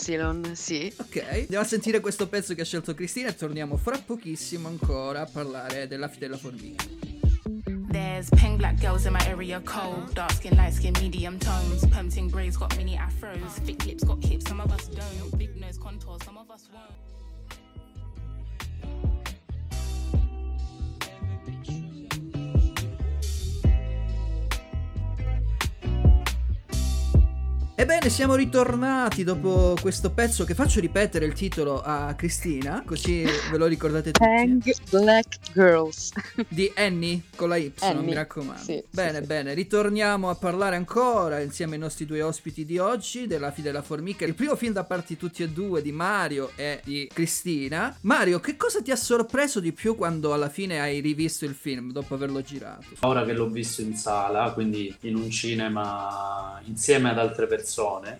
[0.53, 0.93] sì.
[0.97, 5.21] Ok, andiamo a sentire questo pezzo che ha scelto Cristina e torniamo fra pochissimo ancora
[5.21, 7.12] a parlare della fide della formica.
[7.93, 10.15] There's peng black girls in my area cold.
[10.15, 11.85] Dark skin, light skin, medium tones.
[11.85, 13.51] Permting braids got mini afros.
[13.67, 15.37] Thick lips got hips, some of us don't.
[15.37, 17.02] Big nose contours, some of us won't.
[27.83, 33.57] Ebbene, siamo ritornati dopo questo pezzo che faccio ripetere il titolo a Cristina, così ve
[33.57, 34.25] lo ricordate tutti.
[34.25, 36.11] Tang Black Girls.
[36.47, 38.63] Di Annie con la Y, Annie, mi raccomando.
[38.63, 39.25] sì, bene, sì.
[39.25, 43.81] bene, ritorniamo a parlare ancora insieme ai nostri due ospiti di oggi della Fide della
[43.81, 44.23] Formica.
[44.23, 47.93] Il primo film da parte di tutti e due di Mario e di Cristina.
[48.03, 51.91] Mario, che cosa ti ha sorpreso di più quando alla fine hai rivisto il film
[51.91, 52.85] dopo averlo girato?
[53.01, 57.71] Ora che l'ho visto in sala, quindi in un cinema insieme ad altre persone,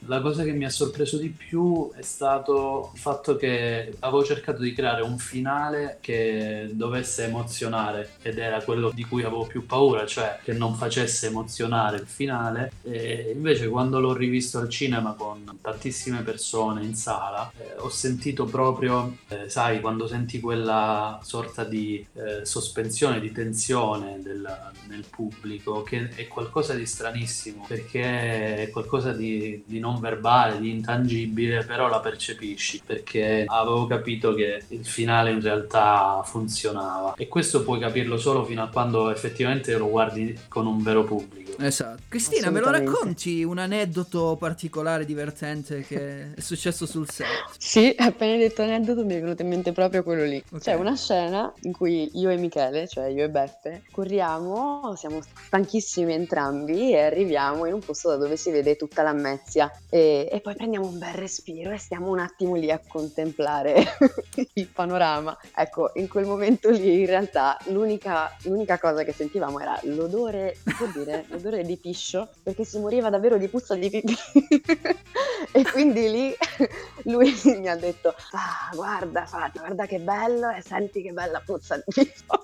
[0.05, 4.61] la cosa che mi ha sorpreso di più è stato il fatto che avevo cercato
[4.61, 10.05] di creare un finale che dovesse emozionare ed era quello di cui avevo più paura,
[10.05, 12.71] cioè che non facesse emozionare il finale.
[12.83, 18.45] E invece quando l'ho rivisto al cinema con tantissime persone in sala, eh, ho sentito
[18.45, 25.83] proprio, eh, sai, quando senti quella sorta di eh, sospensione, di tensione del- nel pubblico,
[25.83, 31.87] che è qualcosa di stranissimo, perché è qualcosa di, di non verbale, di intangibile, però
[31.87, 37.13] la percepisci, perché avevo capito che il finale in realtà funzionava.
[37.15, 41.42] E questo puoi capirlo solo fino a quando effettivamente lo guardi con un vero pubblico.
[41.59, 42.01] Esatto.
[42.07, 47.27] Cristina, me lo racconti un aneddoto particolare, divertente che è successo sul set?
[47.57, 50.43] Sì, appena detto aneddoto mi è venuto in mente proprio quello lì.
[50.59, 56.13] C'è una scena in cui io e Michele, cioè io e Beppe, corriamo, siamo stanchissimi
[56.13, 60.55] entrambi e arriviamo in un posto da dove si vede tutta l'Ammezia e, e poi
[60.55, 63.83] prendiamo un bel respiro e stiamo un attimo lì a contemplare
[64.53, 65.37] il panorama.
[65.55, 70.87] Ecco, in quel momento lì in realtà l'unica, l'unica cosa che sentivamo era l'odore, può
[70.93, 74.15] dire, l'odore di piscio, perché si moriva davvero di puzza di pipì.
[75.51, 76.35] e quindi lì
[77.03, 81.75] lui mi ha detto, ah, guarda Fabio, guarda che bello e senti che bella puzza
[81.75, 82.43] di pippo.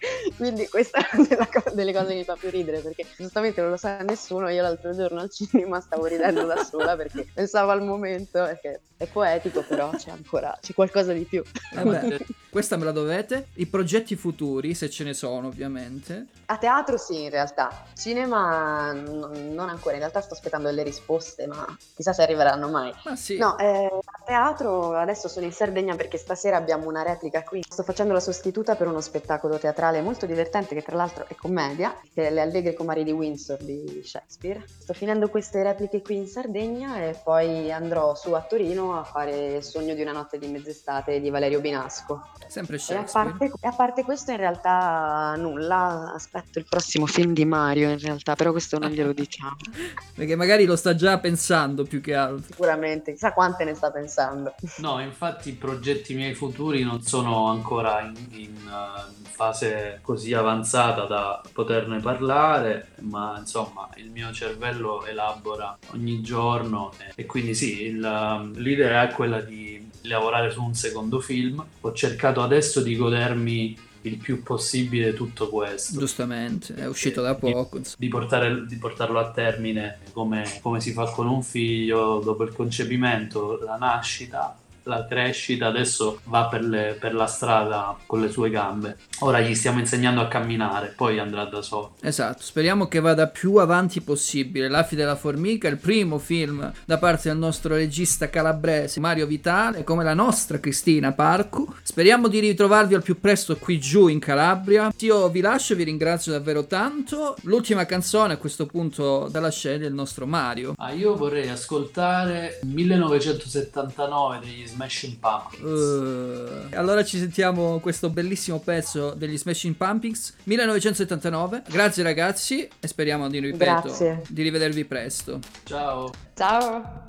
[0.36, 1.26] Quindi questa è una
[1.74, 4.94] delle cose che mi fa più ridere perché giustamente non lo sa nessuno, io l'altro
[4.94, 9.90] giorno al cinema stavo ridendo da sola perché pensavo al momento, perché è poetico però
[9.90, 11.42] c'è ancora, c'è qualcosa di più.
[11.74, 12.16] Vabbè,
[12.50, 13.48] questa me la dovete.
[13.54, 16.26] I progetti futuri, se ce ne sono, ovviamente.
[16.46, 17.84] A teatro sì, in realtà.
[17.94, 22.92] Cinema n- non ancora, in realtà sto aspettando le risposte, ma chissà se arriveranno mai.
[23.04, 23.36] Ma sì.
[23.38, 27.62] No, eh, a teatro adesso sono in Sardegna perché stasera abbiamo una replica qui.
[27.68, 31.96] Sto facendo la sostituta per uno spettacolo teatrale molto divertente che tra l'altro è commedia,
[32.12, 34.64] che è Le Allegre Comari di Windsor di Shakespeare.
[34.66, 39.56] Sto finendo queste repliche qui in Sardegna e poi andrò su a Torino a fare
[39.56, 42.26] Il sogno di una notte di mezz'estate di Valerio Binasco.
[42.46, 43.28] Sempre E a, Shakespeare.
[43.30, 47.98] parte, e a parte questo in realtà nulla, aspetto il prossimo film di Mario in
[47.98, 49.56] realtà, però questo non glielo diciamo.
[50.14, 52.44] Perché magari lo sta già pensando più che altro.
[52.50, 54.54] Sicuramente, chissà quante ne sta pensando.
[54.80, 61.04] No, infatti i progetti miei futuri non sono ancora in, in, eh, fase così avanzata
[61.04, 67.84] da poterne parlare, ma insomma il mio cervello elabora ogni giorno e, e quindi sì,
[67.84, 71.64] il, um, l'idea è quella di lavorare su un secondo film.
[71.80, 75.98] Ho cercato adesso di godermi il più possibile tutto questo.
[75.98, 77.76] Giustamente, è uscito da poco.
[77.76, 77.96] insomma.
[77.98, 82.52] Di, portare- di portarlo a termine come, come si fa con un figlio dopo il
[82.52, 88.50] concepimento, la nascita, la crescita, adesso va per, le- per la strada con le sue
[88.50, 88.96] gambe.
[89.20, 91.94] Ora gli stiamo insegnando a camminare, poi andrà da solo.
[92.00, 94.68] Esatto, speriamo che vada più avanti possibile.
[94.68, 100.04] L'Afi della Formica, il primo film da parte del nostro regista calabrese Mario Vitale, come
[100.04, 101.72] la nostra Cristina Parcu.
[101.82, 104.92] Speriamo di ritrovarvi al più presto qui giù in Calabria.
[105.00, 107.36] Io vi lascio, vi ringrazio davvero tanto.
[107.42, 110.74] L'ultima canzone a questo punto dalla scena è il nostro Mario.
[110.78, 116.70] Ah, io vorrei ascoltare 1979 degli Smashing Pumpkins.
[116.70, 121.62] Eh, allora ci sentiamo questo bellissimo pezzo degli Smashing Pumpkins 1979.
[121.68, 124.22] Grazie ragazzi e speriamo di, ripeto, Grazie.
[124.28, 125.40] di rivedervi presto.
[125.64, 126.10] Ciao.
[126.34, 127.04] Ciao.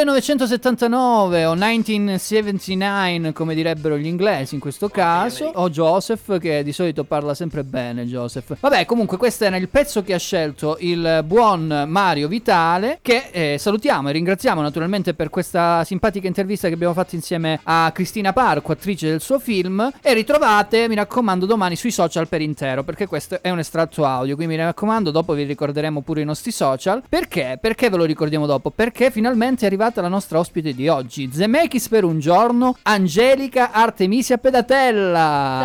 [0.00, 7.04] 1979 o 1979 come direbbero gli inglesi in questo caso o Joseph che di solito
[7.04, 11.84] parla sempre bene Joseph vabbè comunque questo era il pezzo che ha scelto il buon
[11.86, 17.14] Mario Vitale che eh, salutiamo e ringraziamo naturalmente per questa simpatica intervista che abbiamo fatto
[17.14, 22.26] insieme a Cristina Parco attrice del suo film e ritrovate mi raccomando domani sui social
[22.26, 26.22] per intero perché questo è un estratto audio quindi mi raccomando dopo vi ricorderemo pure
[26.22, 27.58] i nostri social perché?
[27.60, 28.70] Perché ve lo ricordiamo dopo?
[28.70, 34.38] Perché finalmente è arrivata la nostra ospite di oggi Zemeckis per un giorno Angelica Artemisia
[34.38, 35.58] Pedatella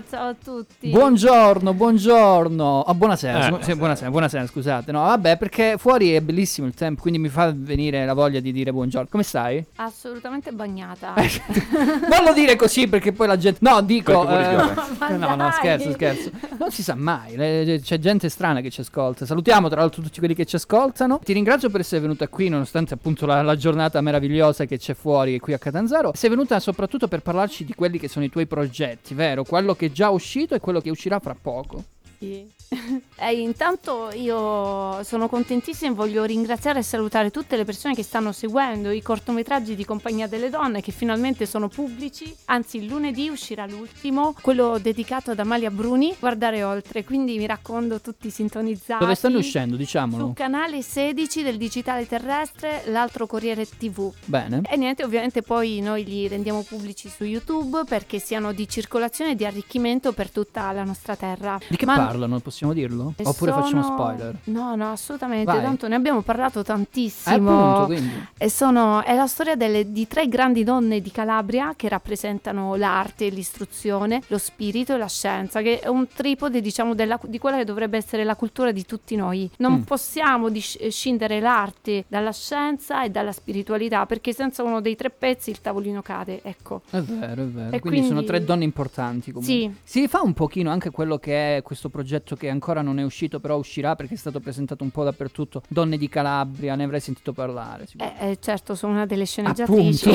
[0.00, 0.90] Ciao, ciao a tutti.
[0.90, 2.64] Buongiorno, buongiorno.
[2.64, 4.92] Oh, buonasera, Eh, scu- sì, buonasera, buonasera, scusate.
[4.92, 8.52] No, vabbè, perché fuori è bellissimo il tempo, quindi mi fa venire la voglia di
[8.52, 9.08] dire buongiorno.
[9.10, 9.64] Come stai?
[9.76, 11.14] Assolutamente bagnata.
[12.08, 13.58] non lo dire così perché poi la gente.
[13.62, 14.28] No, dico.
[14.28, 14.56] Eh,
[15.16, 16.30] no, no, scherzo, scherzo.
[16.58, 17.34] Non si sa mai.
[17.80, 19.26] C'è gente strana che ci ascolta.
[19.26, 21.20] Salutiamo tra l'altro tutti quelli che ci ascoltano.
[21.22, 25.38] Ti ringrazio per essere venuta qui, nonostante appunto la, la giornata meravigliosa che c'è fuori
[25.38, 26.12] qui a Catanzaro.
[26.14, 29.44] Sei venuta soprattutto per parlarci di quelli che sono i tuoi progetti, vero?
[29.44, 31.84] Quello che è già uscito e quello che uscirà fra poco.
[32.18, 32.46] Sì.
[33.22, 38.32] E intanto io sono contentissima e voglio ringraziare e salutare tutte le persone che stanno
[38.32, 42.34] seguendo i cortometraggi di Compagnia delle Donne che finalmente sono pubblici.
[42.46, 47.04] Anzi, il lunedì uscirà l'ultimo, quello dedicato ad Amalia Bruni, Guardare Oltre.
[47.04, 49.04] Quindi mi raccomando tutti sintonizzati.
[49.04, 50.24] Dove stanno uscendo, diciamolo.
[50.24, 54.10] Sul canale 16 del Digitale Terrestre, l'altro Corriere TV.
[54.24, 54.62] Bene.
[54.66, 59.34] E niente, ovviamente poi noi li rendiamo pubblici su YouTube perché siano di circolazione e
[59.34, 61.58] di arricchimento per tutta la nostra terra.
[61.68, 62.40] Di che Ma- parlano?
[62.40, 63.14] Possiamo dirlo?
[63.16, 64.36] e Oppure facciamo sono- spoiler?
[64.44, 65.50] No, no, assolutamente.
[65.50, 65.62] Vai.
[65.62, 67.34] Tanto ne abbiamo parlato Eh, tantissimo.
[67.78, 68.26] appunto, quindi.
[68.38, 73.28] E sono, è la storia delle- di tre grandi donne di Calabria che rappresentano l'arte,
[73.28, 77.64] l'istruzione, lo spirito e la scienza, che è un tripode, diciamo, della- di quella che
[77.64, 79.50] dovrebbe essere la cultura di tutti noi.
[79.58, 79.82] Non Mm.
[79.82, 85.50] possiamo dis- scindere l'arte dalla scienza e dalla spiritualità, perché senza uno dei tre pezzi
[85.50, 86.40] il tavolino cade.
[86.42, 86.82] Ecco.
[86.90, 87.76] È vero, è vero.
[87.76, 89.54] E quindi, sono quindi- tre donne importanti comunque.
[89.56, 89.72] Sì.
[89.82, 93.40] Si fa un pochino anche quello che è questo progetto che ancora non è uscito,
[93.40, 95.62] però uscirà perché è stato presentato un po' dappertutto.
[95.68, 97.86] Donne di Calabria, ne avrei sentito parlare.
[97.96, 100.10] Eh, eh, certo, sono una delle sceneggiatrici.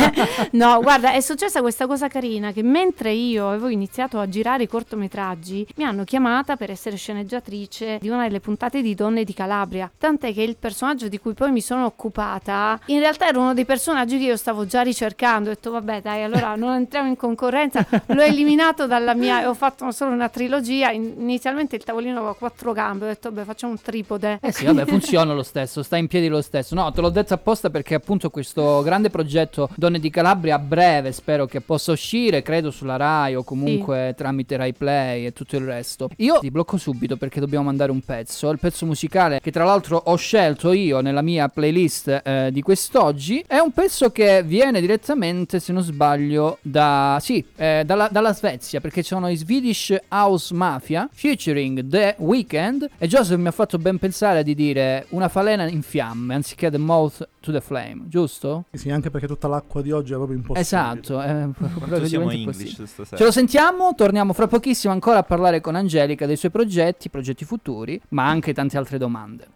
[0.52, 4.68] no, guarda, è successa questa cosa carina che mentre io avevo iniziato a girare i
[4.68, 9.90] cortometraggi, mi hanno chiamata per essere sceneggiatrice di una delle puntate di Donne di Calabria.
[9.96, 13.64] Tant'è che il personaggio di cui poi mi sono occupata, in realtà era uno dei
[13.64, 15.50] personaggi che io stavo già ricercando.
[15.50, 17.84] Ho detto, vabbè, dai, allora non entriamo in concorrenza.
[18.06, 20.90] L'ho eliminato dalla mia, ho fatto solo una trilogia.
[20.90, 24.38] In- inizialmente il tavolino aveva quattro gambe, ho detto, vabbè, facciamo un tripode.
[24.42, 26.74] Eh sì, vabbè, funziona lo stesso, sta in piedi lo stesso.
[26.74, 31.10] No, te l'ho detto apposta perché appunto questo grande progetto Donne di Calabria a breve
[31.12, 35.64] spero che possa uscire, credo sulla Rai o comunque tramite Rai Play e tutto il
[35.64, 36.10] resto.
[36.18, 39.96] Io ti blocco subito perché dobbiamo mandare un pezzo, il pezzo musicale che tra l'altro
[40.04, 43.42] ho scelto io nella mia playlist eh, di quest'oggi.
[43.46, 48.80] È un pezzo che viene direttamente, se non sbaglio, da sì, eh, dalla, dalla Svezia
[48.80, 53.78] perché ci sono i Swedish House Mafia featuring The Weeknd e Joseph mi ha fatto
[53.78, 58.64] ben pensare di dire una falena in fiamme anziché The Mouth to the Flame, giusto?
[58.72, 60.60] Sì, sì, anche perché tutta l'acqua di oggi è proprio impossibile.
[60.60, 62.86] Esatto, eh, Quanto siamo English così.
[62.86, 63.16] stasera.
[63.16, 67.44] Ce lo sentiamo, torniamo fra pochissimo ancora a parlare con Angelica dei suoi progetti, progetti
[67.44, 69.48] futuri, ma anche tante altre domande.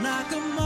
[0.00, 0.63] Like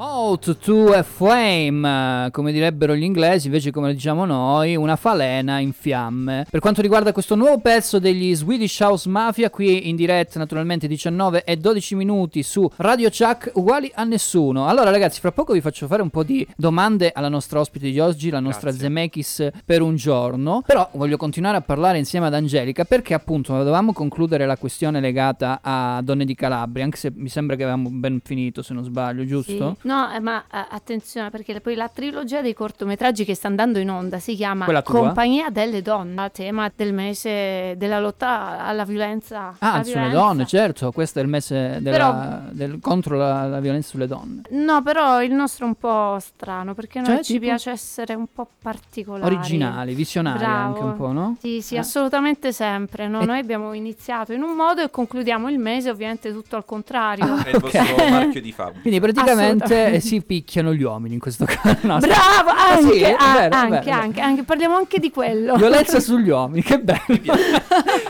[0.00, 5.74] Mouth to a flame, come direbbero gli inglesi, invece come diciamo noi, una falena in
[5.74, 6.46] fiamme.
[6.48, 11.44] Per quanto riguarda questo nuovo pezzo degli Swedish House Mafia, qui in diretta naturalmente 19
[11.44, 14.68] e 12 minuti su Radio Chuck, uguali a nessuno.
[14.68, 18.00] Allora ragazzi, fra poco vi faccio fare un po' di domande alla nostra ospite di
[18.00, 22.84] oggi, la nostra Zemeckis per un giorno, però voglio continuare a parlare insieme ad Angelica
[22.84, 27.54] perché appunto dovevamo concludere la questione legata a Donne di Calabria, anche se mi sembra
[27.54, 29.76] che avevamo ben finito se non sbaglio, giusto?
[29.78, 29.88] Sì.
[29.90, 33.90] No, eh, ma eh, attenzione perché poi la trilogia dei cortometraggi che sta andando in
[33.90, 34.66] onda si chiama?
[34.82, 39.56] Compagnia delle donne, a tema del mese della lotta alla violenza.
[39.58, 40.16] Ah, alla sulle violenza.
[40.18, 44.42] donne, certo, questo è il mese della- del- contro la, la violenza sulle donne.
[44.50, 47.46] No, però il nostro è un po' strano perché noi Cioè, ci tipo?
[47.46, 49.34] piace essere un po' particolari.
[49.34, 50.66] Originali, visionari Bravo.
[50.68, 51.36] anche un po', no?
[51.40, 51.78] Sì, sì, Eh.
[51.78, 53.08] assolutamente sempre.
[53.08, 53.20] no?
[53.22, 57.36] E- Noi abbiamo iniziato in un modo e concludiamo il mese ovviamente tutto al contrario.
[57.42, 58.80] È il vostro marchio di fabbrica.
[58.82, 59.96] Quindi praticamente Assolutamente.
[59.96, 61.78] eh, si picchiano gli uomini in questo caso.
[61.82, 64.00] No, Bravo, Ah, anche, sì, è ah, vero, è anche, vero, è vero.
[64.00, 65.56] anche, anche, parliamo anche di quello.
[65.56, 67.00] Violenza sugli uomini, che bello.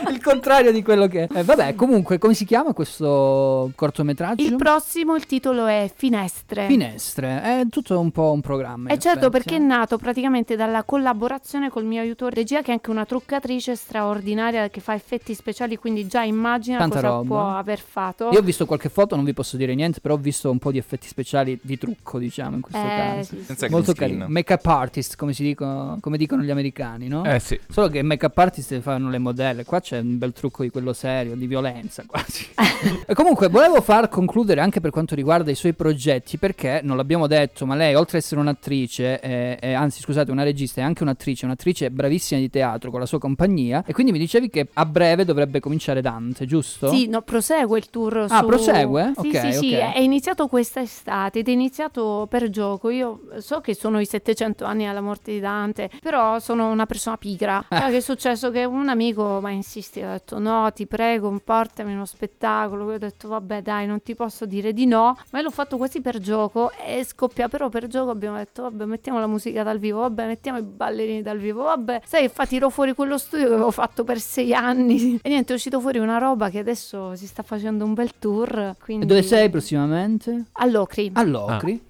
[0.09, 1.27] il contrario di quello che...
[1.33, 4.43] Eh, vabbè, comunque, come si chiama questo cortometraggio?
[4.43, 6.67] Il prossimo, il titolo è Finestre.
[6.67, 8.89] Finestre, è tutto un po' un programma.
[8.89, 9.65] E in certo effetti, perché è eh.
[9.65, 14.79] nato praticamente dalla collaborazione col mio aiutore regia che è anche una truccatrice straordinaria che
[14.79, 17.27] fa effetti speciali quindi già immagina Tanta cosa roba.
[17.27, 18.29] può aver fatto.
[18.31, 20.71] Io ho visto qualche foto, non vi posso dire niente, però ho visto un po'
[20.71, 23.35] di effetti speciali di trucco, diciamo, in questo Eh, caso.
[23.47, 23.67] sì, sì.
[23.69, 24.17] Molto carino.
[24.19, 24.31] screen.
[24.31, 27.23] Make-up artist, come, si dicono, come dicono gli americani, no?
[27.25, 27.59] Eh sì.
[27.69, 31.35] Solo che make-up artist fanno le modelle, qua c'è un bel trucco di quello serio,
[31.35, 32.47] di violenza quasi.
[33.05, 37.27] e comunque volevo far concludere anche per quanto riguarda i suoi progetti, perché non l'abbiamo
[37.27, 41.03] detto, ma lei oltre ad essere un'attrice, eh, eh, anzi scusate, una regista, è anche
[41.03, 44.85] un'attrice, un'attrice bravissima di teatro con la sua compagnia, e quindi mi dicevi che a
[44.85, 46.89] breve dovrebbe cominciare Dante, giusto?
[46.89, 48.45] Sì, no, prosegue il tour Ah, su...
[48.45, 49.13] prosegue?
[49.21, 49.93] Sì, Ok, sì, sì, ok.
[49.93, 52.89] è iniziato questa estate ed è iniziato per gioco.
[52.89, 57.17] Io so che sono i 700 anni alla morte di Dante, però sono una persona
[57.17, 57.65] pigra.
[57.67, 57.79] Ah.
[57.79, 58.51] Sai che è successo?
[58.51, 60.05] Che un amico mi ha insistito.
[60.05, 62.85] Ho detto no, ti prego, portami uno spettacolo.
[62.85, 65.99] Poi ho detto vabbè dai, non ti posso dire di no, ma l'ho fatto quasi
[66.01, 70.01] per gioco e scoppia però per gioco abbiamo detto vabbè mettiamo la musica dal vivo,
[70.01, 73.71] vabbè mettiamo i ballerini dal vivo, vabbè sai fa tiro fuori quello studio che avevo
[73.71, 77.41] fatto per sei anni e niente è uscito fuori una roba che adesso si sta
[77.41, 78.75] facendo un bel tour.
[78.79, 79.05] Quindi...
[79.05, 80.45] E dove sei prossimamente?
[80.53, 81.11] All'Ocri.
[81.13, 81.30] All'Ocri.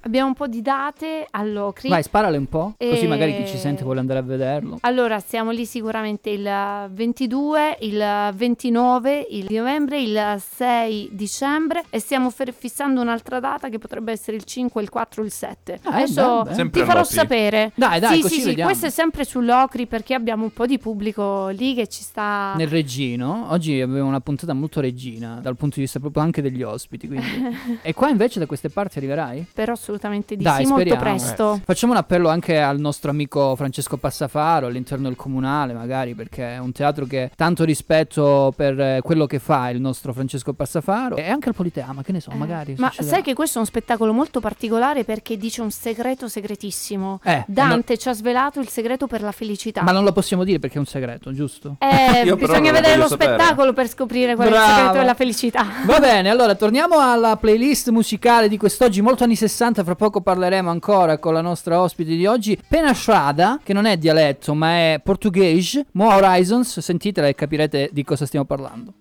[0.02, 1.90] Abbiamo un po' di date all'Ocri.
[1.90, 4.78] Vai, sparale un po', così E- magari chi ci sente vuole andare a vederlo.
[4.82, 6.50] Allora, siamo lì sicuramente il
[6.92, 13.78] 22, il 29 il novembre, il 6 dicembre e stiamo fer- fissando un'altra data che
[13.78, 15.80] potrebbe essere il 5, il 4, il 7.
[15.84, 16.70] Ah, Adesso beh, beh.
[16.70, 17.14] Ti farò all'Ocri.
[17.16, 17.72] sapere.
[17.76, 20.78] Dai, dai, sì, così sì, sì, questo è sempre sull'Ocri perché abbiamo un po' di
[20.78, 25.76] pubblico lì che ci sta Nel Reggino, oggi abbiamo una puntata molto regina dal punto
[25.76, 27.08] di vista proprio anche degli ospiti.
[27.08, 27.80] Quindi.
[27.82, 29.00] e qua invece da queste parti
[29.32, 29.48] arriverai?
[29.54, 31.18] però assolutamente di Dai, sì, molto speriamo.
[31.18, 31.62] presto.
[31.64, 36.58] Facciamo un appello anche al nostro amico Francesco Passafaro all'interno del comunale, magari perché è
[36.58, 41.16] un teatro che ha tanto rispetto per eh, quello che fa il nostro Francesco Passafaro
[41.16, 42.74] e anche al Politeama, che ne so, magari.
[42.74, 43.16] Eh, Ma succederà.
[43.16, 47.20] sai che questo è un spettacolo molto particolare perché dice un segreto segretissimo.
[47.24, 49.82] Eh, Dante ci ha svelato il segreto per la felicità.
[49.84, 51.78] Ma non lo possiamo dire perché è un segreto, giusto?
[51.80, 53.36] Eh, bisogna vedere lo sapere.
[53.36, 54.74] spettacolo per scoprire qual è il Bravo.
[54.76, 55.66] segreto della felicità.
[55.86, 60.70] Va bene, allora torniamo alla playlist musicale di quest'oggi, molto anni 60, fra poco parleremo
[60.70, 65.02] ancora con la nostra ospite di oggi, Pena Strada, che non è dialetto ma è
[65.04, 68.94] portoghese, Mo Horizons, sentitela e capirete di cosa stiamo parlando.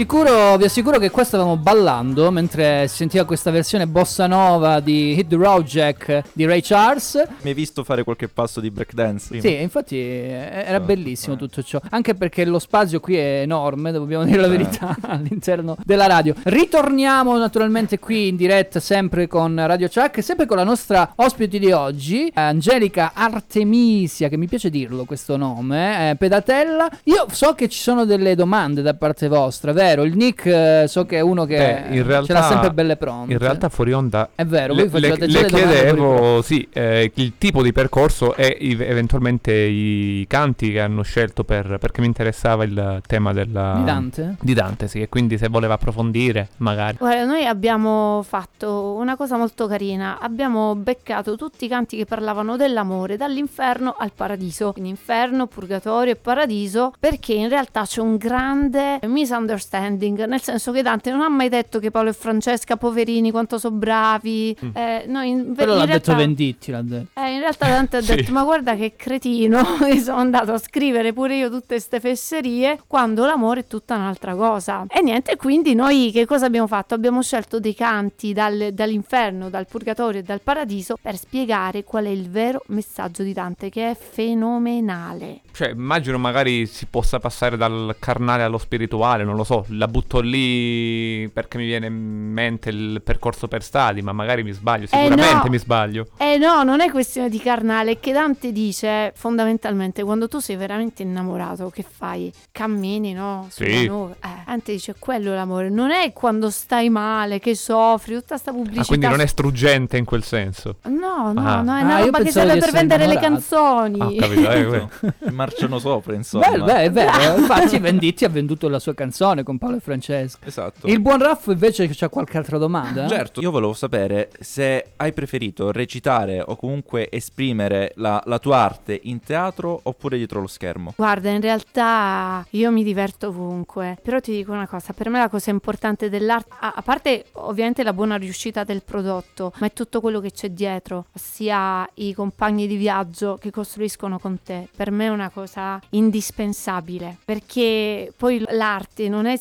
[0.00, 5.18] Assicuro, vi assicuro che qua stavamo ballando mentre si sentiva questa versione bossa nova di
[5.18, 7.22] Hit the Road Jack di Ray Charles.
[7.42, 9.26] Mi hai visto fare qualche passo di breakdance?
[9.28, 9.42] prima?
[9.42, 11.78] Sì, infatti eh, era bellissimo tutto ciò.
[11.90, 16.34] Anche perché lo spazio qui è enorme, dobbiamo dire la verità, all'interno della radio.
[16.44, 21.72] Ritorniamo naturalmente qui in diretta, sempre con Radio Chuck, sempre con la nostra ospite di
[21.72, 26.88] oggi, Angelica Artemisia, che mi piace dirlo questo nome, eh, Pedatella.
[27.04, 29.88] Io so che ci sono delle domande da parte vostra, vero?
[30.02, 31.56] Il Nick eh, so che è uno che
[31.88, 33.32] Beh, in realtà, ce l'ha sempre belle pronte.
[33.32, 37.10] In realtà fuori onda È vero, le, voi facevate le- già le chiedevo sì, eh,
[37.14, 42.06] il tipo di percorso e i- eventualmente i canti che hanno scelto per, perché mi
[42.06, 44.36] interessava il tema della, Di Dante?
[44.40, 46.96] Di Dante, sì, e quindi se voleva approfondire magari.
[46.98, 50.18] Guarda, noi abbiamo fatto una cosa molto carina.
[50.20, 54.72] Abbiamo beccato tutti i canti che parlavano dell'amore, dall'inferno al paradiso.
[54.72, 60.82] Quindi inferno, purgatorio e paradiso, perché in realtà c'è un grande misunderstanding, nel senso che
[60.82, 64.56] Dante non ha mai detto che Paolo e Francesca, poverini, quanto sono bravi.
[64.74, 67.20] Eh, no, in, Quello in l'ha realtà- detto Venditti, l'ha detto.
[67.20, 68.14] eh, in realtà Dante ha Sì.
[68.16, 72.78] detto: Ma guarda che cretino, mi sono andato a scrivere pure io tutte queste fesserie
[72.86, 74.84] quando l'amore è tutta un'altra cosa.
[74.88, 76.94] E niente, quindi noi che cosa abbiamo fatto?
[76.94, 82.08] Abbiamo scelto dei canti dal- dall'inferno, dal purgatorio e dal paradiso per spiegare qual è
[82.08, 85.40] il vero messaggio di Dante, che è fenomenale.
[85.52, 90.20] Cioè, immagino magari si possa passare dal carnale allo spirituale, non lo so, la butto
[90.20, 91.94] lì perché mi viene in
[92.32, 95.44] mente il percorso per stadi, ma magari mi sbaglio, sicuramente Eh, no.
[95.48, 96.06] mi sbaglio.
[96.16, 100.56] Eh no, non è questione di carnale, è che Dante dice fondamentalmente quando tu sei
[100.56, 102.32] veramente innamorato, che fai?
[102.52, 103.46] Cammini, no?
[103.50, 103.84] Sulla Sì.
[103.86, 108.50] Eh, Dante dice quello è l'amore, non è quando stai male, che soffri, tutta sta
[108.52, 108.82] pubblicità.
[108.82, 110.76] Ah, quindi non è struggente in quel senso.
[110.84, 111.60] No, no, Ah.
[111.62, 113.34] no, è Ah, una io roba che serve per vendere le innamorato.
[113.50, 114.00] canzoni.
[114.00, 114.74] Ah, ho capito,
[115.22, 116.48] eh, Marciano sopra, insomma.
[116.50, 117.38] Beh, beh, è vero.
[117.38, 120.38] Infatti, Venditti ha venduto la sua canzone con Paolo e Francesco.
[120.44, 120.86] Esatto.
[120.86, 123.08] Il buon Raffo invece c'ha qualche altra domanda?
[123.08, 129.00] Certo, io volevo sapere se hai preferito recitare o comunque esprimere la, la tua arte
[129.04, 130.92] in teatro oppure dietro lo schermo.
[130.96, 135.28] Guarda, in realtà io mi diverto ovunque, però ti dico una cosa, per me la
[135.28, 140.00] cosa importante dell'arte, a, a parte ovviamente la buona riuscita del prodotto, ma è tutto
[140.00, 145.06] quello che c'è dietro, ossia i compagni di viaggio che costruiscono con te, per me
[145.06, 149.38] è una cosa indispensabile, perché poi l'arte non è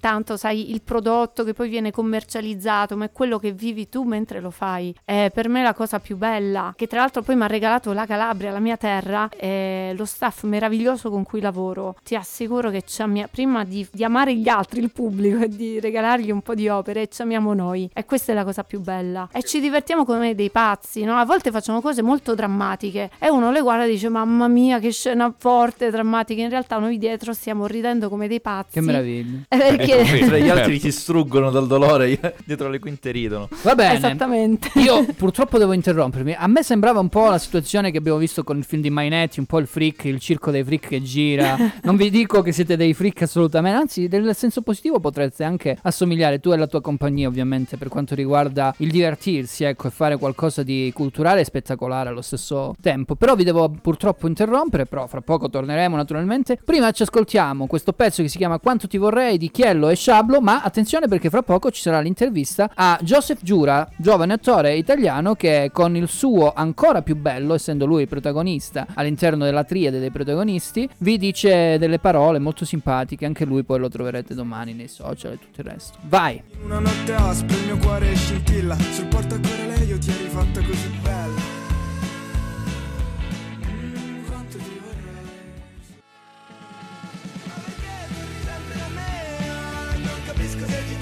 [0.00, 4.40] tanto, sai, il prodotto che poi viene commercializzato, ma è quello che vivi tu mentre
[4.40, 4.94] lo fai.
[5.04, 8.06] È per me la cosa più bella, che tra l'altro poi mi ha regalato la
[8.06, 11.96] Calabria, la mia terra, e lo staff meraviglioso con cui lavoro.
[12.02, 15.80] Ti assicuro che ci ammia- prima di, di amare gli altri, il pubblico, e di
[15.80, 17.90] regalargli un po' di opere, ci amiamo noi.
[17.92, 19.28] E questa è la cosa più bella.
[19.32, 21.16] E ci divertiamo come dei pazzi, no?
[21.16, 24.90] A volte facciamo cose molto drammatiche e uno le guarda e dice mamma mia che
[24.90, 26.42] scena forte, drammatica.
[26.42, 28.72] In realtà noi dietro stiamo ridendo come dei pazzi.
[28.72, 29.33] Che meraviglia.
[29.34, 29.44] Anni.
[29.48, 33.48] Eh, perché- Mentre gli altri si struggono dal dolore, dietro le quinte ridono.
[33.62, 33.94] Va bene.
[33.96, 34.70] Esattamente.
[34.80, 36.34] Io purtroppo devo interrompermi.
[36.36, 39.38] A me sembrava un po' la situazione che abbiamo visto con il film di Mainetti,
[39.40, 41.56] un po' il freak, il circo dei freak che gira.
[41.84, 46.40] Non vi dico che siete dei freak assolutamente, anzi, nel senso positivo potreste anche assomigliare
[46.40, 50.62] tu e la tua compagnia, ovviamente, per quanto riguarda il divertirsi, ecco, e fare qualcosa
[50.62, 53.16] di culturale e spettacolare allo stesso tempo.
[53.16, 56.58] Però vi devo purtroppo interrompere, però fra poco torneremo naturalmente.
[56.64, 60.40] Prima ci ascoltiamo questo pezzo che si chiama Quanto ti vorrei di Chiello e Sciablo,
[60.40, 65.70] ma attenzione perché fra poco ci sarà l'intervista a Joseph Giura, giovane attore italiano che
[65.72, 70.88] con il suo ancora più bello, essendo lui il protagonista all'interno della triade dei protagonisti,
[70.98, 75.38] vi dice delle parole molto simpatiche, anche lui poi lo troverete domani nei social e
[75.38, 75.98] tutto il resto.
[76.02, 76.42] Vai!
[76.64, 81.03] Una notte aspra, il mio cuore scintilla Sul portacuore lei io ti eri fatta così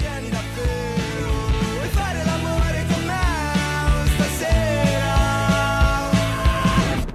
[0.03, 1.31] tieni davvero
[1.75, 3.25] Vuoi fare l'amore con me
[4.15, 5.11] stasera?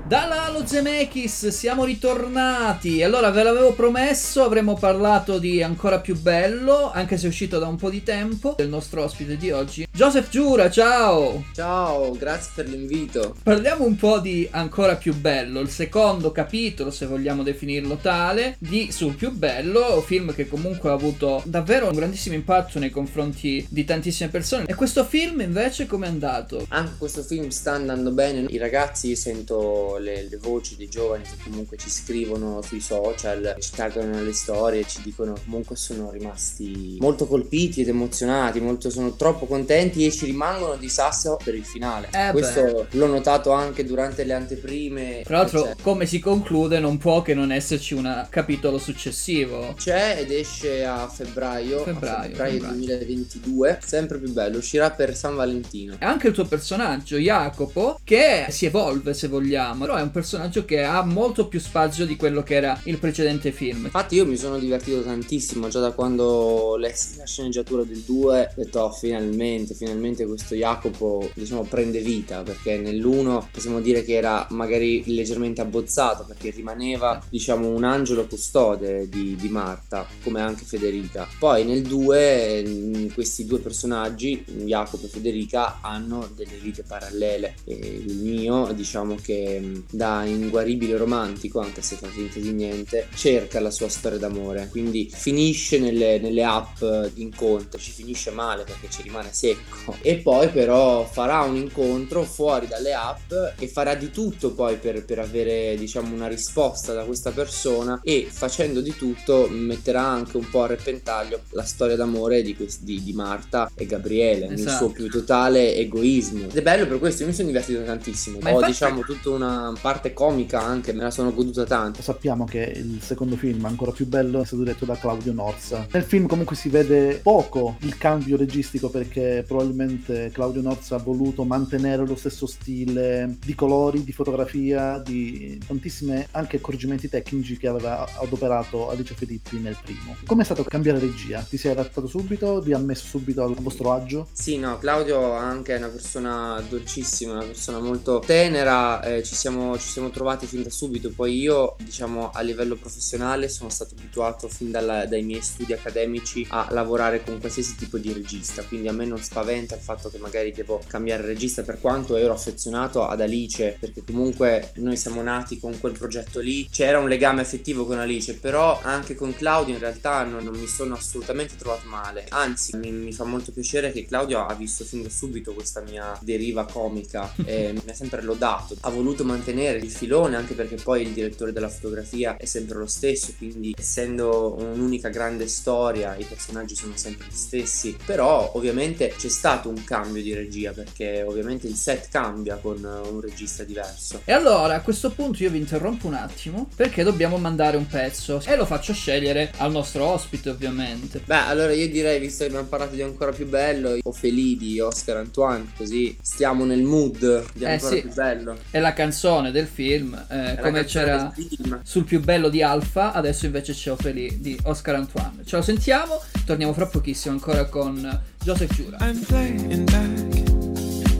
[0.06, 3.02] Dalla Zemeckis siamo ritornati.
[3.02, 7.66] Allora, ve l'avevo promesso, avremmo parlato di ancora più bello, anche se è uscito da
[7.66, 9.86] un po' di tempo, del nostro ospite di oggi.
[9.90, 11.42] Joseph Giura, ciao!
[11.54, 13.34] Ciao, grazie per l'invito.
[13.42, 18.92] Parliamo un po' di Ancora più bello, il secondo capitolo, se vogliamo definirlo tale, di
[18.92, 23.86] Sul più bello, film che comunque ha avuto davvero un grandissimo impatto nei confronti di
[23.86, 24.66] tantissime persone.
[24.66, 26.66] E questo film invece come è andato?
[26.68, 28.44] Anche questo film sta andando bene.
[28.50, 33.56] I ragazzi, io sento le, le voci dei giovani che comunque ci scrivono sui social,
[33.58, 39.14] ci taggano nelle storie, ci dicono comunque sono rimasti molto colpiti ed emozionati, molto, sono
[39.14, 42.08] troppo contenti e ci rimangono di sasso per il finale.
[42.12, 45.22] Eh questo l'ho notato anche durante le anteprime.
[45.24, 49.74] Tra l'altro, C'è- come si conclude, non può che non esserci un capitolo successivo.
[49.76, 52.74] C'è ed esce a febbraio, a Febbraio, febbraio febbraio.
[52.74, 55.96] 2022, sempre più bello, uscirà per San Valentino.
[55.98, 60.47] E anche il tuo personaggio, Jacopo, che si evolve se vogliamo, però è un personaggio
[60.64, 63.84] che ha molto più spazio di quello che era il precedente film.
[63.84, 68.62] Infatti io mi sono divertito tantissimo già da quando lessi la sceneggiatura del 2 ho
[68.62, 74.46] detto "Oh, finalmente, finalmente questo Jacopo diciamo prende vita perché nell'1 possiamo dire che era
[74.50, 81.26] magari leggermente abbozzato perché rimaneva diciamo un angelo custode di, di Marta come anche Federica.
[81.38, 87.74] Poi nel 2 mh, questi due personaggi, Jacopo e Federica, hanno delle vite parallele e
[87.74, 93.60] il mio diciamo che mh, da inguaribile romantico anche se fa finta di niente cerca
[93.60, 94.68] la sua storia d'amore.
[94.70, 99.96] Quindi finisce nelle, nelle app di incontro ci finisce male perché ci rimane secco.
[100.02, 105.04] E poi però farà un incontro fuori dalle app e farà di tutto poi per,
[105.04, 110.48] per avere diciamo una risposta da questa persona e facendo di tutto metterà anche un
[110.48, 114.76] po' a repentaglio la storia d'amore di, quest- di- di Marta e Gabriele nel Esatto.
[114.76, 116.44] suo più totale egoismo.
[116.46, 119.30] Ed è bello per questo io mi sono divertito tantissimo Ma ho infatti- diciamo tutta
[119.30, 123.92] una parte comica anche me la sono goduta tanto Sappiamo che il secondo film, ancora
[123.92, 125.86] più bello, è stato diretto da Claudio Norza.
[125.92, 131.44] Nel film comunque si vede poco il cambio registico perché probabilmente Claudio Norza ha voluto
[131.44, 138.08] mantenere lo stesso stile di colori, di fotografia, di tantissime anche accorgimenti tecnici che aveva
[138.20, 140.16] adoperato Alice Filippi nel primo.
[140.26, 141.46] Com'è stato cambiare regia?
[141.48, 142.60] Ti sei adattato subito?
[142.60, 144.26] Vi ha messo subito al vostro agio?
[144.32, 149.78] Sì, no, Claudio anche è una persona dolcissima, una persona molto tenera, eh, ci, siamo,
[149.78, 154.48] ci siamo trovati fin da subito, poi io diciamo a livello professionale sono stato abituato
[154.48, 158.92] fin dalla- dai miei studi accademici a lavorare con qualsiasi tipo di regista, quindi a
[158.92, 161.62] me non spaventa il fatto che magari devo cambiare regista.
[161.62, 166.68] Per quanto ero affezionato ad Alice, perché comunque noi siamo nati con quel progetto lì,
[166.70, 170.66] c'era un legame affettivo con Alice, però anche con Claudio in realtà non, non mi
[170.66, 175.02] sono assolutamente trovato male, anzi mi, mi fa molto piacere che Claudio ha visto fin
[175.02, 177.34] da subito questa mia deriva comica.
[177.48, 181.52] E mi ha sempre lodato, ha voluto mantenere il filone anche perché poi il direttore
[181.52, 187.26] della fotografia è sempre lo stesso, quindi essendo un'unica grande storia i personaggi sono sempre
[187.28, 192.56] gli stessi, però ovviamente c'è stato un cambio di regia perché ovviamente il set cambia
[192.56, 194.22] con un regista diverso.
[194.24, 198.40] E allora a questo punto io vi interrompo un attimo perché dobbiamo mandare un pezzo
[198.46, 201.20] e lo faccio scegliere al nostro ospite ovviamente.
[201.24, 204.78] Beh, allora io direi, visto che abbiamo parlato di ancora più bello, o Feli di
[204.78, 208.00] Oscar Antoine, così stiamo nel mood di Eh ancora sì.
[208.02, 208.56] più bello.
[208.70, 211.80] È la canzone del film, eh, la come c'era film.
[211.82, 215.42] sul più bello di Alfa, adesso invece c'è Ophélie di Oscar Antoine.
[215.44, 218.98] Ce lo sentiamo, torniamo fra pochissimo ancora con Joseph Giura.
[219.00, 220.48] I'm playing back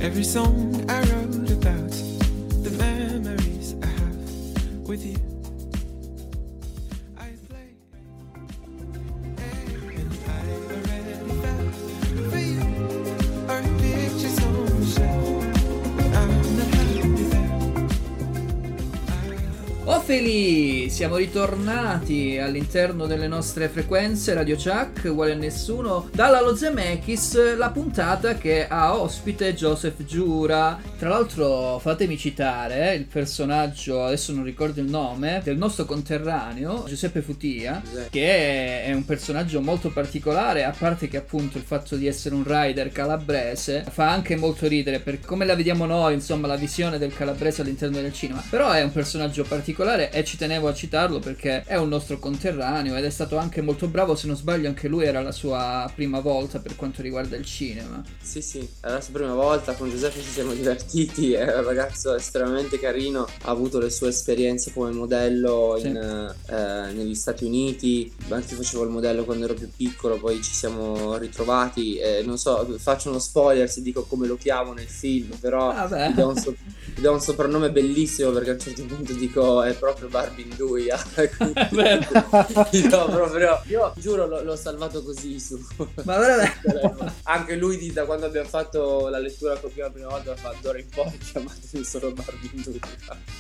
[0.01, 1.18] every song I wrote
[19.89, 27.57] Ciofeli, siamo ritornati all'interno delle nostre frequenze Radio Chuck, uguale a nessuno, dalla Lo Zemeckis,
[27.57, 30.79] la puntata che ha ospite Joseph Giura.
[30.99, 36.85] Tra l'altro fatemi citare eh, il personaggio, adesso non ricordo il nome, del nostro conterraneo,
[36.87, 42.07] Giuseppe Futia, che è un personaggio molto particolare, a parte che appunto il fatto di
[42.07, 46.57] essere un rider calabrese fa anche molto ridere per come la vediamo noi, insomma la
[46.57, 50.75] visione del calabrese all'interno del cinema, però è un personaggio particolare e ci tenevo a
[50.75, 54.67] citarlo perché è un nostro conterraneo ed è stato anche molto bravo, se non sbaglio
[54.69, 58.03] anche lui era la sua prima volta per quanto riguarda il cinema.
[58.21, 62.15] Sì, sì, è la sua prima volta, con Giuseppe ci siamo divertiti, è un ragazzo
[62.17, 65.87] estremamente carino, ha avuto le sue esperienze come modello Sì.
[65.87, 70.53] in, eh, negli Stati Uniti, anche facevo il modello quando ero più piccolo, poi ci
[70.53, 75.37] siamo ritrovati, e non so, faccio uno spoiler se dico come lo chiamo nel film,
[75.41, 76.11] però Vabbè.
[76.11, 76.57] gli do, un so-
[76.95, 80.97] gli do un soprannome bellissimo perché a un certo punto dico è proprio Barbinduia,
[82.89, 85.59] do proprio, io giuro l'ho, l'ho salvato così su...
[86.05, 86.95] Ma veramente?
[87.25, 90.79] Anche lui di- da quando abbiamo fatto la lettura con la prima volta fa d'ora
[90.79, 92.81] in poi chiamatemi solo Barbinduia.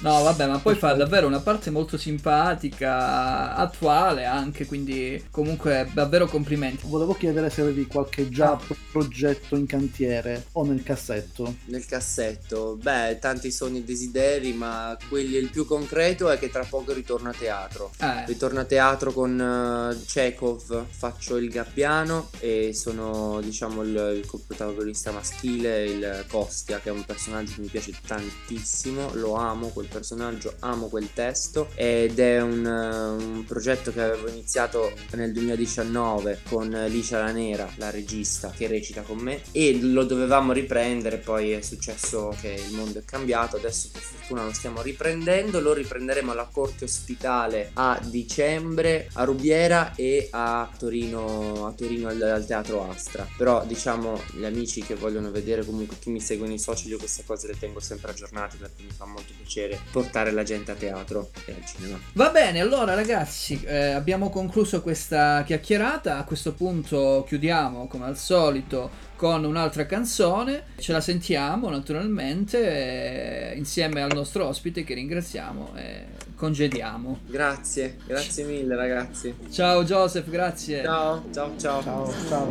[0.00, 6.26] No, vabbè, ma poi fa davvero una parte molto simpatica, attuale anche, quindi comunque davvero
[6.26, 6.86] complimenti.
[6.86, 8.58] Volevo chiedere se avevi qualche già
[8.90, 11.56] progetto in cantiere o nel cassetto.
[11.66, 16.64] Nel cassetto, beh, tanti sogni e desideri, ma quelli il più concreto è che tra
[16.64, 17.92] poco ritorno a teatro.
[18.00, 18.26] Eh.
[18.26, 25.12] Ritorno a teatro con eh, Chekhov, faccio il gabbiano e sono, diciamo, il, il protagonista
[25.12, 29.10] maschile, il Kostia, che è un personaggio che mi piace tantissimo.
[29.14, 34.28] Lo amo quel personaggio, amo quel testo ed è un, eh, un progetto che avevo
[34.28, 40.04] iniziato nel 2019 con Licia La Nera, la regista che recita con me e lo
[40.04, 44.82] dovevamo riprendere, poi è successo che il mondo è cambiato, adesso per fortuna lo stiamo
[44.82, 52.08] riprendendo, lo riprenderemo alla Corte Ospitale a dicembre, a Rubiera e a Torino, a Torino
[52.08, 53.26] al, al Teatro Astra.
[53.36, 57.24] Però diciamo gli amici che vogliono vedere comunque chi mi segue nei social, io queste
[57.26, 61.30] cose le tengo sempre aggiornate perché mi fa molto piacere portare la gente a teatro
[61.44, 61.98] e al cinema.
[62.12, 66.18] Va bene, allora ragazzi, eh, abbiamo concluso questa chiacchierata.
[66.18, 70.62] A questo punto chiudiamo come al solito con un'altra canzone.
[70.78, 76.04] Ce la sentiamo naturalmente eh, insieme al nostro ospite che ringraziamo e
[76.36, 77.18] congediamo.
[77.26, 79.34] Grazie, grazie mille ragazzi.
[79.50, 80.84] Ciao Joseph, grazie.
[80.84, 81.82] Ciao, ciao, ciao.
[81.82, 82.46] Ciao, ciao.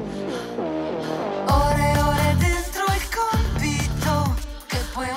[1.47, 4.35] Ore e ore dentro il compito
[4.67, 5.07] Che poi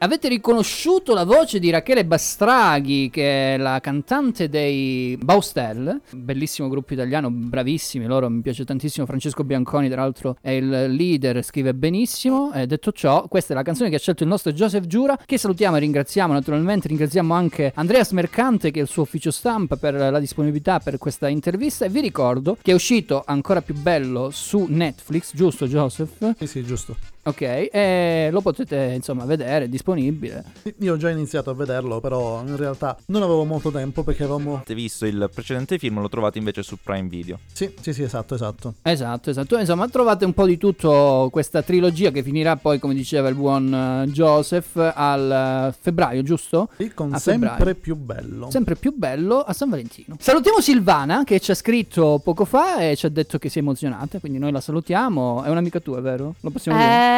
[0.00, 6.92] Avete riconosciuto la voce di Rachele Bastraghi, che è la cantante dei Baustel, bellissimo gruppo
[6.92, 9.06] italiano, bravissimi loro, mi piace tantissimo.
[9.06, 12.52] Francesco Bianconi, tra l'altro, è il leader, scrive benissimo.
[12.52, 15.36] E detto ciò, questa è la canzone che ha scelto il nostro Joseph Giura, che
[15.36, 16.86] salutiamo e ringraziamo naturalmente.
[16.86, 21.26] Ringraziamo anche Andreas Mercante, che è il suo ufficio stampa, per la disponibilità per questa
[21.26, 21.86] intervista.
[21.86, 26.34] E vi ricordo che è uscito ancora più bello su Netflix, giusto Joseph?
[26.38, 26.96] Sì, sì, giusto.
[27.28, 30.44] Ok, e lo potete insomma vedere, è disponibile.
[30.78, 34.54] Io ho già iniziato a vederlo, però in realtà non avevo molto tempo perché avevamo...
[34.56, 37.38] Avete visto il precedente film, lo trovate invece su Prime Video.
[37.52, 38.74] Sì, sì, sì, esatto, esatto.
[38.82, 39.58] Esatto, esatto.
[39.58, 43.72] Insomma, trovate un po' di tutto questa trilogia che finirà poi, come diceva il buon
[44.06, 46.68] eh, Joseph, al eh, febbraio, giusto?
[46.76, 47.74] Sì, con A sempre febbraio.
[47.74, 48.50] più bello.
[48.50, 50.16] Sempre più bello a San Valentino.
[50.18, 53.60] Salutiamo Silvana che ci ha scritto poco fa e ci ha detto che si è
[53.62, 55.42] emozionata, quindi noi la salutiamo.
[55.42, 56.34] È un'amica tua, vero?
[56.40, 56.88] Lo possiamo dire?
[56.90, 57.17] Eh, Vabbè.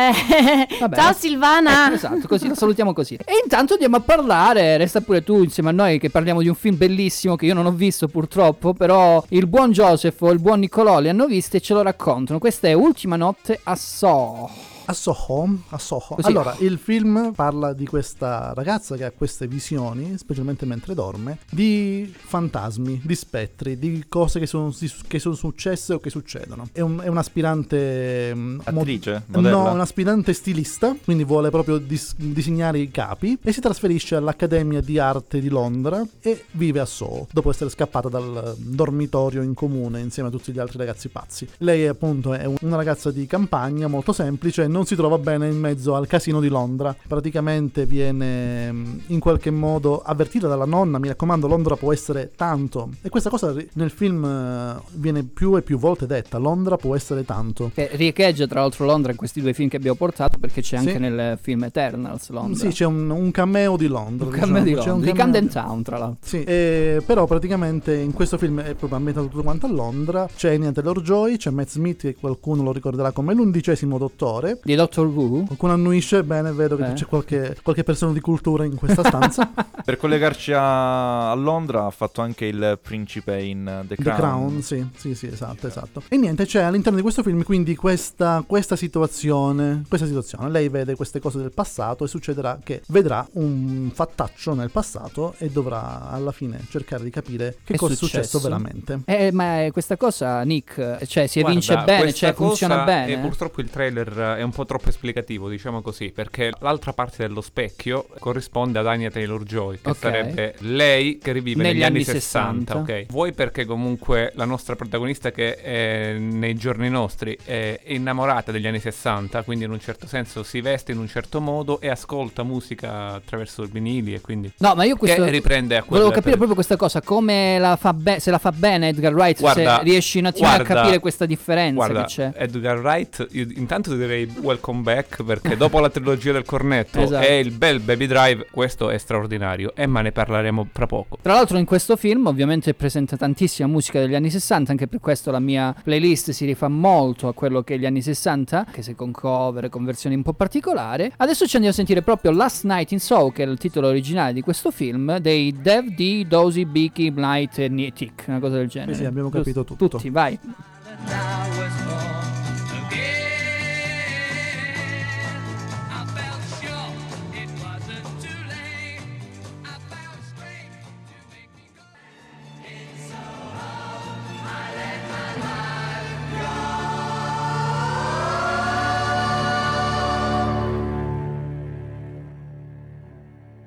[0.95, 1.91] Ciao Silvana.
[1.91, 3.15] Eh, esatto, così la salutiamo così.
[3.15, 6.55] E intanto andiamo a parlare, resta pure tu insieme a noi che parliamo di un
[6.55, 10.61] film bellissimo che io non ho visto purtroppo, però il buon Joseph o il buon
[10.61, 12.39] Nicolò li hanno visti e ce lo raccontano.
[12.39, 14.70] Questa è Ultima notte a Soho.
[14.91, 16.15] A Soho, a Soho.
[16.17, 16.27] Così.
[16.27, 22.13] Allora, il film parla di questa ragazza che ha queste visioni, specialmente mentre dorme, di
[22.17, 24.75] fantasmi, di spettri, di cose che sono,
[25.07, 26.69] che sono successe o che succedono.
[26.73, 28.35] È, un- è un'aspirante...
[28.35, 29.23] mm, mo- Attrice?
[29.27, 29.57] Modella?
[29.63, 34.81] No, un aspirante stilista, quindi vuole proprio dis- disegnare i capi e si trasferisce all'Accademia
[34.81, 40.01] di Arte di Londra e vive a Soho, dopo essere scappata dal dormitorio in comune
[40.01, 41.47] insieme a tutti gli altri ragazzi pazzi.
[41.59, 45.47] Lei appunto è un- una ragazza di campagna molto semplice, non non si trova bene
[45.47, 46.97] in mezzo al casino di Londra.
[47.07, 52.89] Praticamente viene mm, in qualche modo avvertita dalla nonna, mi raccomando, Londra può essere tanto.
[53.03, 57.27] E questa cosa nel film eh, viene più e più volte detta, Londra può essere
[57.27, 57.71] tanto.
[57.75, 60.93] Che riecheggia tra l'altro Londra in questi due film che abbiamo portato perché c'è anche
[60.93, 60.99] Sì.
[60.99, 62.59] nel film Eternals Londra.
[62.59, 64.27] Sì, c'è un, un cameo di Londra.
[64.29, 66.19] Un cameo di diciamo, un Londra, di cameo- Camden Town tra l'altro.
[66.27, 70.27] Sì, e- però praticamente in questo film è proprio ambientato tutto quanto a Londra.
[70.35, 74.57] C'è Anya Taylor-Joy, c'è Matt Smith che qualcuno lo ricorderà come l'undicesimo dottore.
[74.63, 75.45] Di Doctor Who?
[75.45, 76.93] Qualcuno annuisce, bene, vedo che Eh.
[76.95, 79.51] c'è qualche, qualche persona di cultura in questa stanza.
[79.85, 84.19] Per collegarci a, a Londra ha fatto anche il principe in The The Crown.
[84.19, 86.03] Crown, sì, sì, sì, esatto, esatto.
[86.09, 90.51] E niente, c'è all'interno di questo film quindi questa, questa situazione, questa situazione.
[90.51, 95.49] Lei vede queste cose del passato e succederà che vedrà un fattaccio nel passato e
[95.51, 99.01] dovrà alla fine cercare di capire che È cosa è successo veramente.
[99.07, 103.13] Eh, ma questa cosa, Nick, cioè si evince Guarda, bene, cioè funziona bene.
[103.13, 107.41] E purtroppo il trailer è un po' troppo esplicativo, diciamo così, perché l'altra parte dello
[107.41, 109.97] specchio corrisponde ad Anya Taylor-Joy, che Ok.
[109.97, 112.77] sarebbe lei che rivive negli, Negli anni, anni 60, 60.
[112.79, 113.07] ok?
[113.11, 118.81] Vuoi perché comunque la nostra protagonista che è nei giorni nostri è innamorata degli anni
[118.81, 123.13] 60, quindi in un certo senso si veste in un certo modo e ascolta musica
[123.15, 126.55] attraverso i vinili e quindi No, ma io questo che riprende a Volevo capire proprio
[126.55, 130.19] questa cosa, come la fa be- se la fa bene Edgar Wright, Guarda, se riesci
[130.19, 132.33] un attimo a guarda, capire questa differenza Guarda, che c'è.
[132.37, 137.27] Edgar Wright, intanto direi welcome back perché dopo la trilogia del cornetto Esatto.
[137.27, 141.19] e il bel Baby Drive, questo è straordinario e ma ne parleremo fra poco.
[141.21, 145.31] Tra l'altro in questo film ovviamente presenta tantissima musica degli anni 60, anche per questo
[145.31, 148.95] la mia playlist si rifà molto a quello che è gli anni 60, anche se
[148.95, 151.13] con cover e con versioni un po' particolari.
[151.17, 154.33] Adesso ci andiamo a sentire proprio Last Night in Soul, che è il titolo originale
[154.33, 158.95] di questo film, dei Dev D, Dozy, Beaky, Blight e Nitik, una cosa del genere.
[158.95, 159.89] Sì, sì, abbiamo capito tutto.
[159.89, 160.39] Tutti, vai.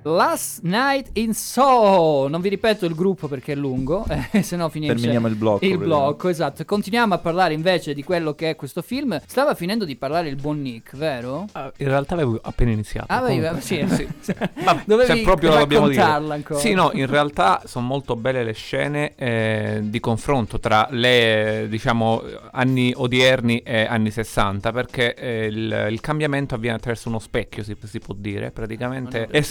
[0.04, 2.28] Last Night in Soho.
[2.28, 5.64] Non vi ripeto il gruppo perché è lungo, eh, se no finisce Terminiamo il blocco,
[5.66, 5.86] Il vediamo.
[5.86, 6.64] blocco, esatto.
[6.66, 9.20] Continuiamo a parlare invece di quello che è questo film.
[9.26, 11.46] Stava finendo di parlare il buon Nick, vero?
[11.78, 13.12] In realtà avevo appena iniziato.
[13.12, 13.62] Ah, avevi- comunque.
[13.62, 14.08] sì.
[14.64, 16.02] Ma Dovevi se proprio lo dobbiamo dire.
[16.02, 16.60] ancora.
[16.60, 22.22] Sì, no, in realtà sono molto belle le scene eh, di confronto tra le, diciamo,
[22.52, 27.76] anni odierni e anni 60, perché eh, il, il cambiamento avviene attraverso uno specchio, si,
[27.84, 29.28] si può dire, praticamente.
[29.28, 29.42] È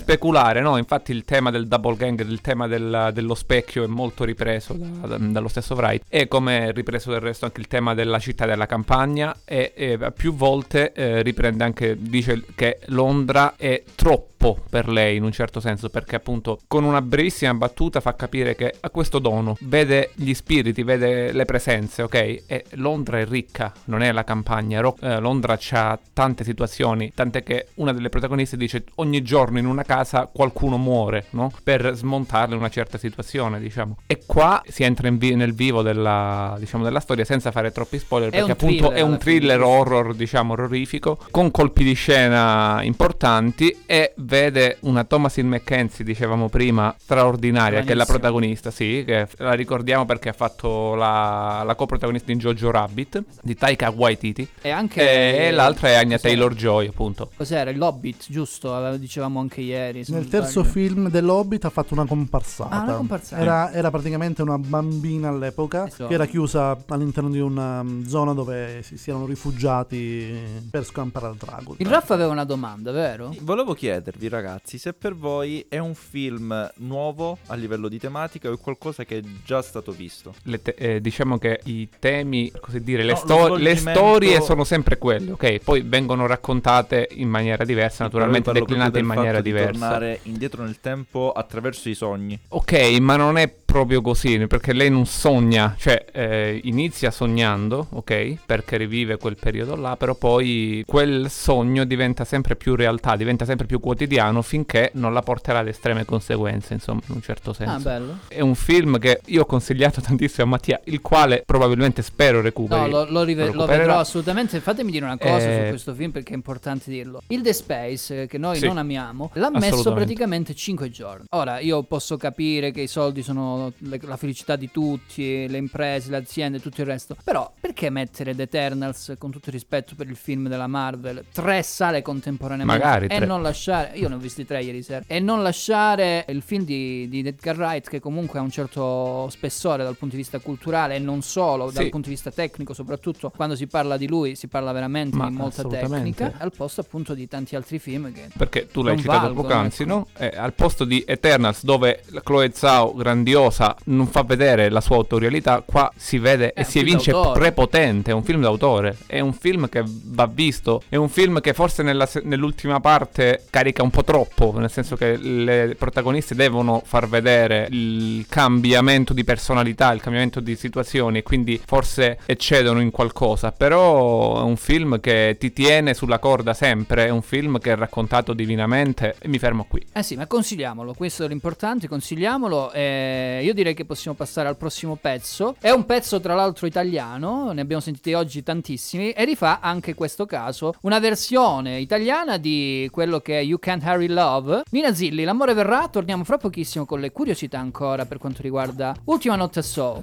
[0.42, 0.76] speculare, no?
[0.76, 5.06] Infatti il tema del double gang, il tema del- dello specchio è molto ripreso da-
[5.06, 8.46] da- dallo stesso Wright, e come è ripreso del resto anche il tema della città
[8.46, 14.30] della campagna, e, e più volte eh, riprende anche, dice che Londra è troppo
[14.68, 18.74] per lei in un certo senso perché appunto con una brevissima battuta fa capire che
[18.80, 22.14] ha questo dono vede gli spiriti vede le presenze ok
[22.46, 27.44] e Londra è ricca non è la campagna Ro- eh, Londra ha tante situazioni tant'è
[27.44, 31.52] che una delle protagoniste dice ogni giorno in una casa qualcuno muore no?
[31.62, 36.56] per smontarle una certa situazione diciamo e qua si entra in vi- nel vivo della,
[36.58, 39.60] diciamo, della storia senza fare troppi spoiler È perché un appunto thriller è un thriller
[39.60, 46.94] horror diciamo orrorifico con colpi di scena importanti e vede una Thomasin McKenzie dicevamo prima
[46.98, 52.32] straordinaria che è la protagonista sì che la ricordiamo perché ha fatto la, la coprotagonista
[52.32, 56.18] in Jojo Rabbit di Taika Waititi E anche e l'altra è cos'era?
[56.18, 57.70] Taylor-Joy appunto Cos'era?
[57.70, 58.96] Il Hobbit, giusto?
[58.96, 60.04] Dicevamo anche ieri.
[60.04, 62.70] se Nel terzo film dell'Hobbit ha fatto una comparsata.
[62.74, 63.42] Ah, una comparsata.
[63.42, 66.06] Era, era praticamente una bambina all'epoca Esatto.
[66.06, 70.32] che era chiusa all'interno di una um, zona dove si, si erano rifugiati
[70.70, 71.74] per scampare al drago.
[71.78, 73.34] Il Raff aveva una domanda, vero?
[73.40, 78.54] Volevo chiedervi, ragazzi, se per voi è un film nuovo a livello di tematica o
[78.54, 80.34] è qualcosa che è già stato visto.
[80.44, 84.40] Le te- eh, diciamo che i temi, per così dire, le, No, sto- le storie
[84.40, 85.58] sono sempre quelle, ok?
[85.58, 89.70] Poi vengono raccontate in maniera diversa, naturalmente declinate in maniera di diversa.
[89.72, 92.38] tornare indietro nel tempo attraverso i sogni.
[92.48, 98.36] Ok, ma non è proprio così, perché lei non sogna, cioè eh, inizia sognando, ok?
[98.44, 103.64] Perché rivive quel periodo là, però poi quel sogno diventa sempre più realtà, diventa sempre
[103.66, 107.74] più quotidiano finché non la porterà ad estreme conseguenze, insomma, in un certo senso.
[107.74, 108.18] Ah, bello.
[108.28, 112.80] È un film che io ho consigliato tantissimo a Mattia, il quale probabilmente spero recuperi.
[112.80, 113.78] No, lo, lo rive- lo recupererà.
[113.78, 114.60] vedrò assolutamente.
[114.60, 117.22] Fatemi dire una cosa Eh, su questo film perché è importante dirlo.
[117.28, 118.66] Il The Space, eh, che noi Sì.
[118.66, 120.01] non amiamo, l'ha messo Assolutamente.
[120.04, 121.24] Praticamente 5 giorni.
[121.30, 126.10] Ora, io posso capire che i soldi sono le- la felicità di tutti, le imprese,
[126.10, 127.16] le aziende, tutto il resto.
[127.22, 131.62] Però perché mettere The Eternals, con tutto il rispetto per il film della Marvel, tre
[131.62, 133.26] sale contemporaneamente Magari e tre.
[133.26, 137.08] non lasciare, io ne ho visti tre ieri sera, e non lasciare il film di,
[137.08, 140.98] di Edgar Wright che comunque ha un certo spessore dal punto di vista culturale e
[140.98, 141.90] non solo, dal Sì.
[141.90, 145.36] punto di vista tecnico, soprattutto quando si parla di lui si parla veramente Ma di
[145.36, 148.28] molta tecnica, al posto appunto di tanti altri film che...
[148.36, 150.08] Perché tu l'hai citato poc'anzi, ecco.
[150.18, 150.26] no?
[150.26, 155.62] Eh, al posto di Eternals, dove Chloe Zhao, grandiosa, non fa vedere la sua autorialità,
[155.64, 157.38] qua si vede e un si evince d'autore.
[157.38, 158.10] prepotente.
[158.10, 160.82] È un film d'autore, è un film che va visto.
[160.88, 165.16] È un film che forse nella nell'ultima parte carica un po' troppo, nel senso che
[165.16, 171.60] le protagoniste devono far vedere il cambiamento di personalità, il cambiamento di situazioni, e quindi
[171.64, 173.52] forse eccedono in qualcosa.
[173.52, 177.76] Però è un film che ti tiene sulla corda sempre, è un film che è
[177.76, 179.81] raccontato divinamente e mi fermo qui.
[179.92, 182.72] Eh sì, ma consigliamolo, questo è l'importante, consigliamolo.
[182.72, 185.56] E io direi che possiamo passare al prossimo pezzo.
[185.58, 190.26] È un pezzo tra l'altro italiano, ne abbiamo sentiti oggi tantissimi, e rifà anche questo
[190.26, 194.62] caso una versione italiana di quello che è You Can't Hurry Love.
[194.70, 199.36] Nina Zilli, l'amore verrà, torniamo fra pochissimo con le curiosità ancora per quanto riguarda Ultima
[199.36, 200.02] Notte Soul.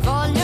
[0.00, 0.37] Voglio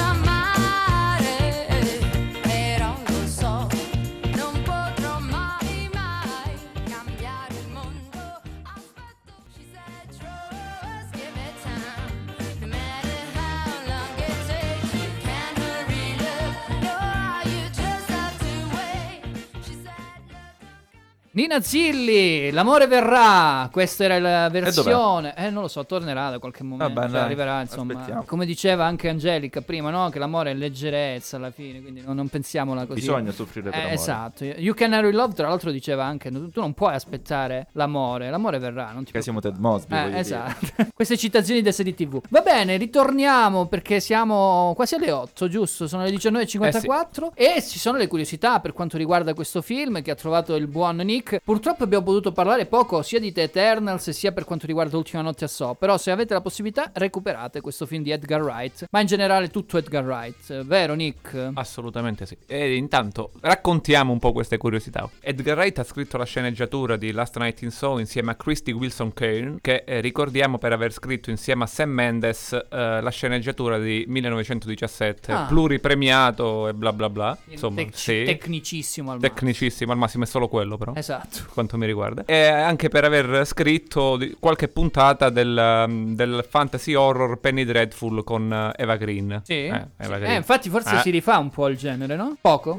[21.37, 23.69] Nina Zilli, l'amore verrà.
[23.73, 25.35] Questa era la versione.
[25.37, 26.95] Eh, non lo so, tornerà da qualche momento.
[26.95, 27.93] Vabbè, cioè, arriverà, insomma.
[27.95, 28.23] aspettiamo.
[28.25, 30.11] Come diceva anche Angelica prima, no?
[30.11, 33.01] Che l'amore è leggerezza alla fine, quindi non, non pensiamola così.
[33.01, 33.95] Bisogna soffrire per Eh, amore.
[33.97, 34.45] Esatto.
[34.45, 38.93] You Can Hurry Love, tra l'altro, diceva anche: tu non puoi aspettare l'amore, l'amore verrà.
[38.93, 39.93] Non ti Che siamo Ted Mosby.
[39.93, 40.69] eh, esatto.
[40.95, 42.21] Queste citazioni da SDTV.
[42.29, 45.89] Va bene, ritorniamo perché siamo quasi alle 8, giusto?
[45.89, 50.13] Sono le 19.54 Eh e ci sono le curiosità per quanto riguarda questo film che
[50.13, 51.23] ha trovato il buon Nick.
[51.45, 55.45] Purtroppo abbiamo potuto parlare poco sia di The Eternals sia per quanto riguarda Ultima Notte
[55.45, 59.07] a So, però se avete la possibilità recuperate questo film di Edgar Wright, ma in
[59.07, 61.51] generale tutto Edgar Wright, vero Nick?
[61.55, 62.37] Assolutamente sì.
[62.47, 65.09] E intanto raccontiamo un po' queste curiosità.
[65.21, 69.13] Edgar Wright ha scritto la sceneggiatura di Last Night in Soho insieme a Christy Wilson
[69.13, 74.05] Cairn, che eh, ricordiamo per aver scritto insieme a Sam Mendes eh, la sceneggiatura di
[74.09, 75.47] 1917, Ah.
[75.49, 77.37] pluripremiato e bla bla bla.
[77.49, 78.23] Insomma, Tec- sì.
[78.25, 79.35] Tecnicissimo al massimo.
[79.35, 80.93] Tecnicissimo, al massimo è solo quello però.
[80.95, 81.14] Esatto.
[81.53, 82.23] Quanto mi riguarda.
[82.27, 88.73] E anche per aver scritto qualche puntata del, del fantasy horror Penny Dreadful con eh,
[88.83, 89.41] Eva Green.
[89.45, 89.67] Sì.
[89.67, 90.33] Eh, Eva Green.
[90.33, 91.01] Eh, infatti forse Eh.
[91.01, 92.37] si rifà un po' il genere, no?
[92.41, 92.79] Poco?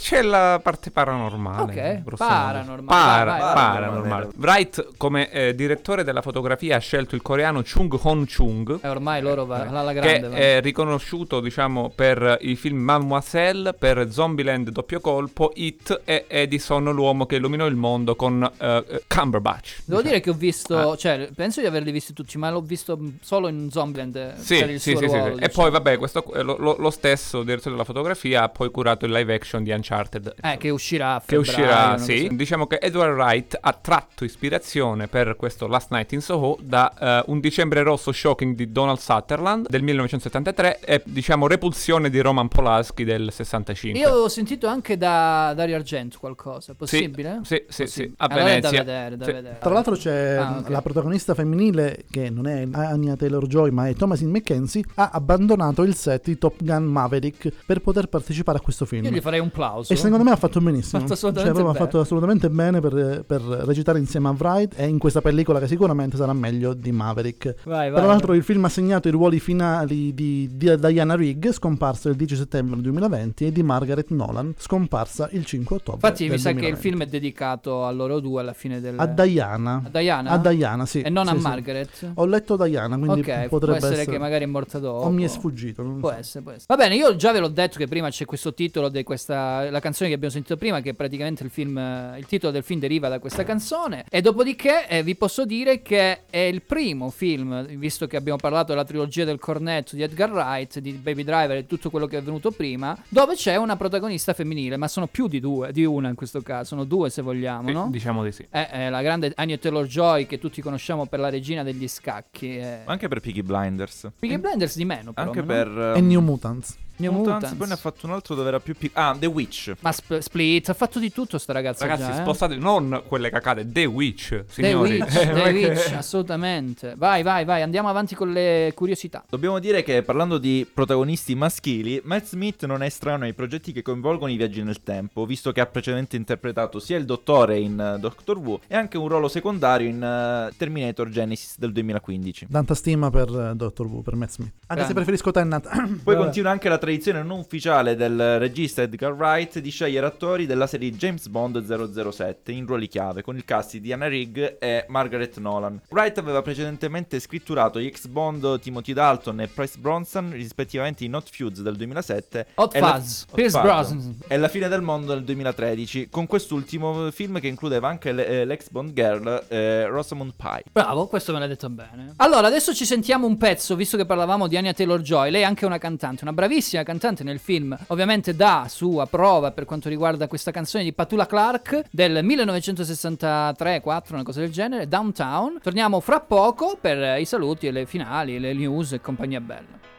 [0.00, 2.02] C'è la parte paranormale.
[2.02, 2.84] Ok, paranormale.
[2.86, 4.28] Para- Vai, vai, paranormale.
[4.36, 8.78] Wright, come eh, direttore della fotografia, ha scelto il coreano Chung Hon Chung.
[8.82, 10.28] Eh, ormai loro va alla Che grande.
[10.28, 10.36] va.
[10.36, 17.11] è riconosciuto, diciamo, per i film Mademoiselle, per Zombieland Doppio Colpo, It e Edison, l'uomo
[17.26, 19.82] che illuminò il mondo con eh, eh, Cumberbatch.
[19.84, 20.96] Devo dire che ho visto, Ah.
[20.96, 24.70] cioè, penso di averli visti tutti, ma l'ho visto solo in Zombieland eh, Sì, per
[24.70, 25.24] il sì, suo sì, ruolo.
[25.24, 25.30] sì.
[25.30, 25.52] E diciamo.
[25.54, 29.12] poi, vabbè, questo, eh, lo, lo- lo stesso direttore della fotografia ha poi curato il
[29.12, 30.34] live action di Uncharted.
[30.42, 32.22] Eh, che uscirà a Che febbraio, uscirà, una sì.
[32.22, 36.92] cosa- Diciamo che Edward Wright ha tratto ispirazione per questo Last Night in Soho da
[36.98, 42.48] eh, Un dicembre rosso shocking di Donald Sutherland del 1973 e, diciamo, Repulsione di Roman
[42.48, 43.98] Polanski del 65.
[44.00, 46.74] Io avevo sentito anche da Dario Argento qualcosa, è
[47.06, 47.40] possibile?
[47.42, 48.78] Sì, sì, sì, a Allora è da Venezia.
[48.84, 49.32] vedere, da Sì.
[49.32, 49.58] vedere.
[49.60, 50.68] Tra l'altro c'è Ah, ok.
[50.70, 55.94] la protagonista femminile, che non è Anya Taylor-Joy ma è Thomasin McKenzie, ha abbandonato il
[55.94, 59.04] set di Top Gun Maverick per poter partecipare a questo film.
[59.04, 59.92] Io gli farei un plauso.
[59.92, 61.00] E secondo me ha fatto benissimo.
[61.00, 61.78] Fatto assolutamente Cioè, proprio bene.
[61.78, 65.66] ha fatto assolutamente bene per, per recitare insieme a Wright e in questa pellicola che
[65.66, 67.54] sicuramente sarà meglio di Maverick.
[67.64, 71.50] Vai, vai, Tra l'altro il film ha segnato i ruoli finali di, di Diana Rigg,
[71.50, 75.94] scomparsa il 10 settembre 2020, e di Margaret Nolan, scomparsa il 5 ottobre.
[76.08, 76.80] Infatti mi sa che il 2020.
[76.92, 78.98] Film è dedicato a loro due alla fine del...
[78.98, 79.82] A Diana.
[79.84, 80.30] A Diana?
[80.30, 81.00] A Diana, sì.
[81.00, 81.42] E non Sì, a sì.
[81.42, 82.10] Margaret?
[82.14, 85.06] Ho letto Diana, quindi ok, potrebbe può essere, essere che magari è morta dopo.
[85.06, 85.82] O mi è sfuggito.
[85.82, 86.16] Può so.
[86.16, 86.66] essere, può essere.
[86.68, 89.80] Va bene, io già ve l'ho detto che prima c'è questo titolo di questa la
[89.80, 91.78] canzone che abbiamo sentito prima che praticamente il film
[92.16, 96.26] il titolo del film deriva da questa canzone e dopodiché eh, vi posso dire che
[96.28, 100.78] è il primo film, visto che abbiamo parlato della trilogia del cornetto di Edgar Wright,
[100.78, 104.76] di Baby Driver e tutto quello che è venuto prima, dove c'è una protagonista femminile,
[104.76, 107.74] ma sono più di due, di una in questo caso, sono due se vogliamo, Sì,
[107.74, 107.88] no?
[107.90, 108.46] Diciamo di sì.
[108.48, 112.56] È, è la grande Anya Taylor-Joy che tutti conosciamo per la regina degli scacchi.
[112.56, 112.80] eh.
[112.84, 114.10] Anche per Piggy Blinders.
[114.18, 115.26] Peaky Blinders di meno, però.
[115.26, 115.46] Anche no?
[115.46, 115.68] per...
[115.94, 116.76] E ehm, New Mutants.
[117.02, 117.58] New Mutants, Mutants.
[117.58, 119.06] Poi ne ha fatto un altro dove era più piccolo.
[119.06, 119.74] Ah, The Witch.
[119.80, 122.22] Ma Sp- Split ha fatto di tutto sta ragazza Ragazzi, già, eh.
[122.22, 125.00] spostate non quelle cacate, The Witch, The signori.
[125.00, 126.94] Witch, Eh, The è che- Witch, assolutamente.
[126.96, 129.24] Vai, vai, vai, andiamo avanti con le curiosità.
[129.28, 133.82] Dobbiamo dire che parlando di protagonisti maschili, Matt Smith non è strano ai progetti che
[133.82, 137.98] coinvolgono i viaggi nel tempo, visto che ha precedentemente interpretato sia il dottore in eh,
[137.98, 142.46] Doctor Who e anche un ruolo secondario in eh, Terminator Genesis del 2015.
[142.50, 143.86] Tanta stima per eh, Dr.
[143.86, 144.52] Who, per Matt Smith.
[144.66, 144.94] Anche se Grande.
[144.94, 145.68] preferisco Tennant.
[145.68, 146.16] Poi Vabbè.
[146.24, 150.90] continua anche la tradizione non ufficiale del regista Edgar Wright di scegliere attori della serie
[150.92, 151.64] James Bond
[152.10, 155.80] 007 in ruoli chiave, con il cast di Diana Rigg e Margaret Nolan.
[155.88, 161.28] Wright aveva precedentemente scritturato gli ex Bond Timothy Dalton e Price Bronson, rispettivamente in Hot
[161.30, 164.18] Feuds del 2007 Hot e la- Fuzz, Hot Pierce Brosnan.
[164.28, 168.44] e La fine del mondo del 2013, con quest'ultimo film che includeva anche le- eh,
[168.44, 170.64] l'ex Bond girl eh, Rosamund Pike.
[170.72, 172.12] Bravo, questo me l'hai detto bene.
[172.16, 175.30] Allora, adesso ci sentiamo un pezzo, visto che parlavamo di Anya Taylor-Joy.
[175.30, 177.76] Lei è anche una cantante, una bravissima cantante nel film.
[177.88, 184.22] Ovviamente dà sua prova per quanto riguarda questa canzone di Patula Clark del 1963-4, una
[184.22, 185.58] cosa del genere, Downtown.
[185.62, 189.91] Torniamo fra poco per i saluti e le finali, le news e compagnia bella.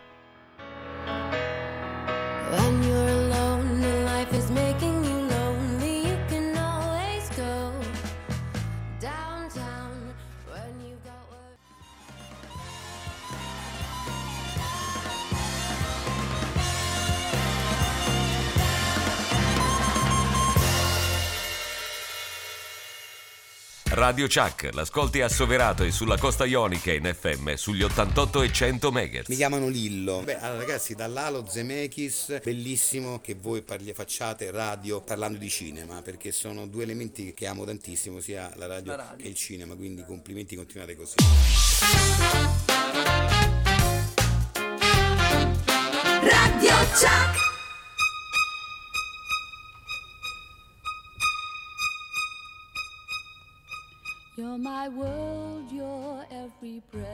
[23.94, 29.28] Radio Chuck, l'ascolti assoverato e sulla costa ionica in FM sugli 88 e 100 MHz.
[29.28, 30.22] Mi chiamano Lillo.
[30.24, 36.32] Beh, allora ragazzi, dall'Alo Zemeckis, bellissimo che voi parli- facciate radio parlando di cinema, perché
[36.32, 40.96] sono due elementi che amo tantissimo, sia la radio, che il cinema, quindi complimenti, continuate
[40.96, 41.14] così.
[46.20, 47.43] Radio Chuck.
[54.74, 57.13] My world, your every breath.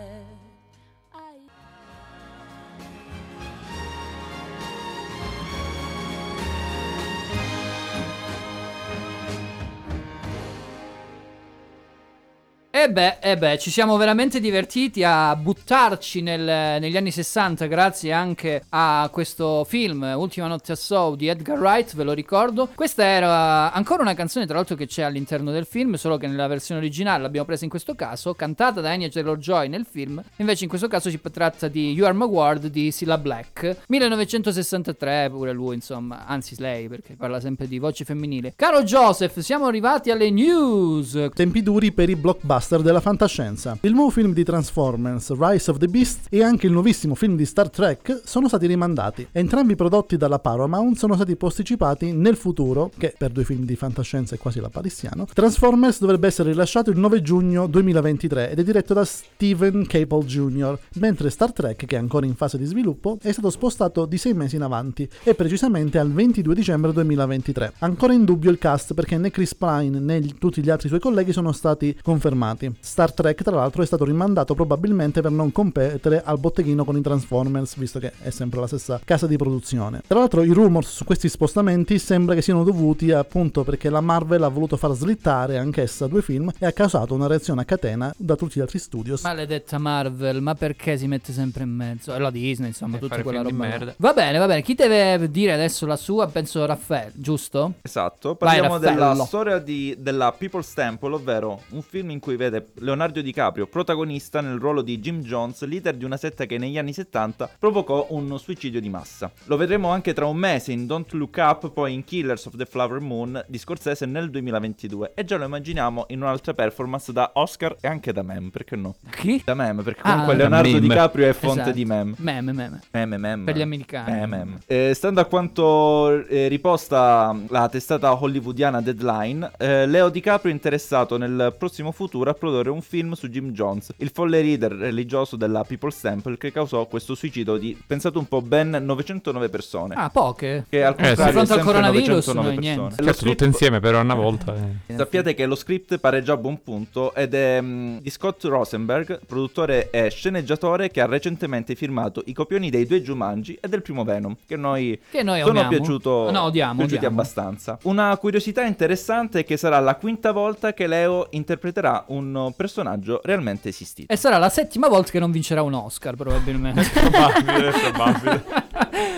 [12.81, 18.13] E beh, e beh, ci siamo veramente divertiti a buttarci nel- negli anni 60 grazie
[18.13, 22.69] anche a questo film Ultima notte a Soho di Edgar Wright, ve lo ricordo.
[22.73, 26.47] Questa era ancora una canzone tra l'altro che c'è all'interno del film, solo che nella
[26.47, 30.23] versione originale l'abbiamo presa in questo caso, cantata da Anya Taylor-Joy nel film.
[30.37, 35.29] Invece in questo caso si tratta di You Are My World di Cilla Black, 1963
[35.29, 38.53] pure lui, insomma, anzi lei perché parla sempre di voce femminile.
[38.55, 41.27] Caro Joseph, siamo arrivati alle news.
[41.33, 43.77] Tempi duri per i blockbuster della fantascienza.
[43.81, 47.45] Il nuovo film di Transformers, Rise of the Beast, e anche il nuovissimo film di
[47.45, 49.27] Star Trek sono stati rimandati.
[49.31, 54.35] Entrambi prodotti dalla Paramount sono stati posticipati nel futuro, che per due film di fantascienza
[54.35, 55.25] è quasi la parissiano.
[55.33, 60.77] Transformers dovrebbe essere rilasciato il 9 giugno 2023 ed è diretto da Steven Caple Jr.,
[60.95, 64.33] mentre Star Trek, che è ancora in fase di sviluppo, è stato spostato di sei
[64.33, 67.73] mesi in avanti e precisamente al 22 dicembre 2023.
[67.79, 71.31] Ancora in dubbio il cast perché né Chris Pine né tutti gli altri suoi colleghi
[71.31, 72.58] sono stati confermati.
[72.79, 77.01] Star Trek, tra l'altro, è stato rimandato probabilmente per non competere al botteghino con i
[77.01, 80.01] Transformers, visto che è sempre la stessa casa di produzione.
[80.07, 84.43] Tra l'altro, i rumors su questi spostamenti sembra che siano dovuti appunto perché la Marvel
[84.43, 88.35] ha voluto far slittare anch'essa due film e ha causato una reazione a catena da
[88.35, 89.21] tutti gli altri studios.
[89.23, 92.13] Maledetta Marvel, ma perché si mette sempre in mezzo?
[92.13, 93.55] E la Disney, insomma, E tutta quella roba.
[93.55, 93.93] merda.
[93.97, 94.61] Va bene, va bene.
[94.61, 96.27] Chi deve dire adesso la sua?
[96.27, 97.73] Penso Raffaele, giusto?
[97.81, 99.25] Esatto, Vai, parliamo della Raffaello.
[99.25, 104.59] storia di- della People's Temple, ovvero un film in cui vede Leonardo DiCaprio protagonista nel
[104.59, 108.79] ruolo di Jim Jones, leader di una setta che negli anni 70 provocò un suicidio
[108.81, 109.31] di massa.
[109.45, 112.65] Lo vedremo anche tra un mese in Don't Look Up, poi in Killers of the
[112.65, 117.75] Flower Moon di Scorsese nel 2022 e già lo immaginiamo in un'altra performance da Oscar
[117.81, 118.95] e anche da meme, perché no?
[119.11, 119.41] Chi?
[119.43, 120.79] Da meme, perché Ah, comunque da Leonardo meme.
[120.81, 121.75] DiCaprio è fonte Esatto.
[121.75, 122.13] di meme.
[122.17, 122.79] Meme, meme.
[122.91, 123.43] Meme, meme.
[123.45, 124.11] Per gli americani.
[124.11, 124.57] Meme, meme.
[124.65, 131.17] Eh, stando a quanto eh, riposta la testata hollywoodiana Deadline, eh, Leo DiCaprio è interessato
[131.17, 135.63] nel prossimo futuro a produrre un film su Jim Jones, il folle leader religioso della
[135.63, 139.93] People's Temple che causò questo suicidio di, pensate un po', ben 909 persone.
[139.95, 140.65] Ah, poche.
[140.69, 141.03] Che al Eh, sì.
[141.05, 142.81] contrario Di fronte è al coronavirus, 909 no, niente.
[142.81, 142.89] persone.
[142.89, 144.55] Certo, tutte script- insieme però una volta.
[144.87, 144.95] eh.
[144.95, 149.89] Sappiate che lo script pareggia a buon punto ed è mm, di Scott Rosenberg, produttore
[149.91, 154.35] e sceneggiatore che ha recentemente firmato i copioni dei due Jumanji e del primo Venom,
[154.47, 155.69] che noi, Che noi sono amiamo.
[155.69, 157.15] piaciuto, No, odiamo, piaciuti odiamo.
[157.19, 157.77] abbastanza.
[157.83, 163.69] Una curiosità interessante è che sarà la quinta volta che Leo interpreterà un personaggio realmente
[163.69, 164.11] esistito.
[164.11, 166.83] E sarà la settima volta che non vincerà un Oscar, probabilmente.
[166.93, 168.43] probabile, probabile.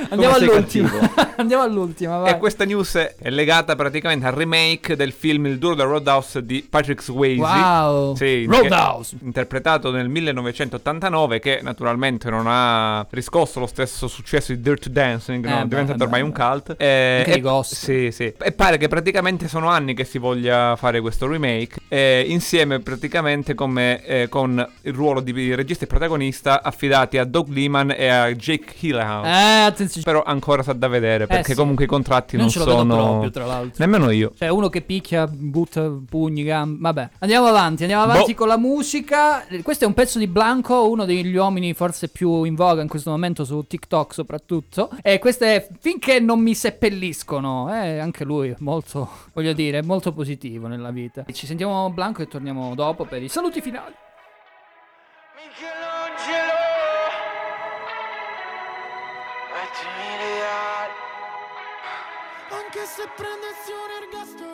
[0.09, 0.91] Andiamo all'ultima.
[1.37, 2.31] Andiamo all'ultima, vai.
[2.31, 6.65] E questa news è legata praticamente al remake del film Il duro del Roadhouse di
[6.67, 7.41] Patrick Swayze.
[7.41, 8.15] Wow.
[8.15, 9.15] Sì, Roadhouse.
[9.21, 15.59] interpretato nel 1989, che naturalmente non ha riscosso lo stesso successo di Dirt Dancing, no?
[15.59, 16.27] Eh, è diventato beh, ormai beh.
[16.27, 16.75] un cult.
[16.77, 17.73] Eh, e- Ghost.
[17.73, 18.33] Sì, sì.
[18.37, 23.53] E pare che praticamente sono anni che si voglia fare questo remake, eh, insieme praticamente
[23.55, 28.31] come, eh, con il ruolo di regista e protagonista affidati a Doug Liman e a
[28.33, 29.25] Jake Gyllenhaal.
[29.25, 30.03] Eh, attenzione.
[30.03, 31.55] Però ancora sa da vedere, perché sì.
[31.55, 32.95] comunque i contratti Non non, ce lo vedo sono...
[32.95, 33.85] proprio, tra l'altro.
[33.85, 34.31] Nemmeno io.
[34.35, 36.77] Cioè, uno che picchia, butta pugni, gambe.
[36.81, 37.83] Vabbè, andiamo avanti.
[37.83, 38.37] Andiamo avanti Boh.
[38.37, 39.45] con la musica.
[39.61, 43.09] Questo è un pezzo di Blanco, uno degli uomini forse più in voga in questo
[43.09, 44.89] momento su TikTok, soprattutto.
[45.01, 47.73] E questo è finché non mi seppelliscono.
[47.73, 51.25] Eh, anche lui molto, voglio dire, molto positivo nella vita.
[51.31, 53.93] Ci sentiamo Blanco e torniamo dopo per i saluti finali.
[62.73, 64.50] Anche se prendessi un ergastolo